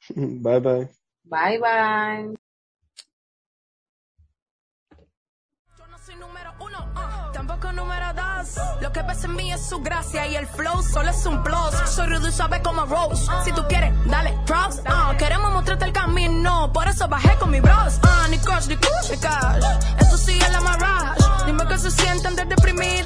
[0.42, 0.89] Bye bye.
[1.24, 2.51] Bye bye.
[8.82, 11.72] Lo que ves en mí es su gracia y el flow solo es un plus.
[11.86, 13.26] Soy rudo y suave como Rose.
[13.45, 14.82] Si tú quieres, dale props.
[14.86, 17.99] Ah, queremos mostrarte el camino, por eso bajé con mi bros.
[18.03, 19.64] Ah, ni crush, ni kush, ni cash.
[19.99, 21.22] Esto sí es la mirage.
[21.45, 22.45] Dime que se sienten de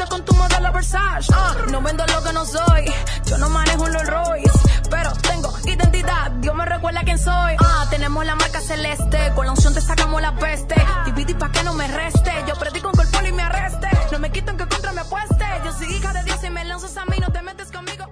[0.09, 1.33] con tu modelo Versace.
[1.33, 2.85] Ah, no vendo lo que no soy.
[3.25, 4.54] Yo no manejo un Rolls Royce,
[4.89, 6.31] pero tengo identidad.
[6.41, 7.55] Dios me recuerda quién soy.
[7.59, 10.75] Ah, tenemos la marca celeste, con la unción te sacamos la peste.
[11.05, 12.31] Dividí pa' que no me reste.
[12.47, 13.87] Yo predico con cuerpo y me arreste.
[14.11, 15.45] No me quiten que contra me apueste.
[15.63, 18.05] Yo soy hija de Dios y me lanzas a mí, no te metes conmigo.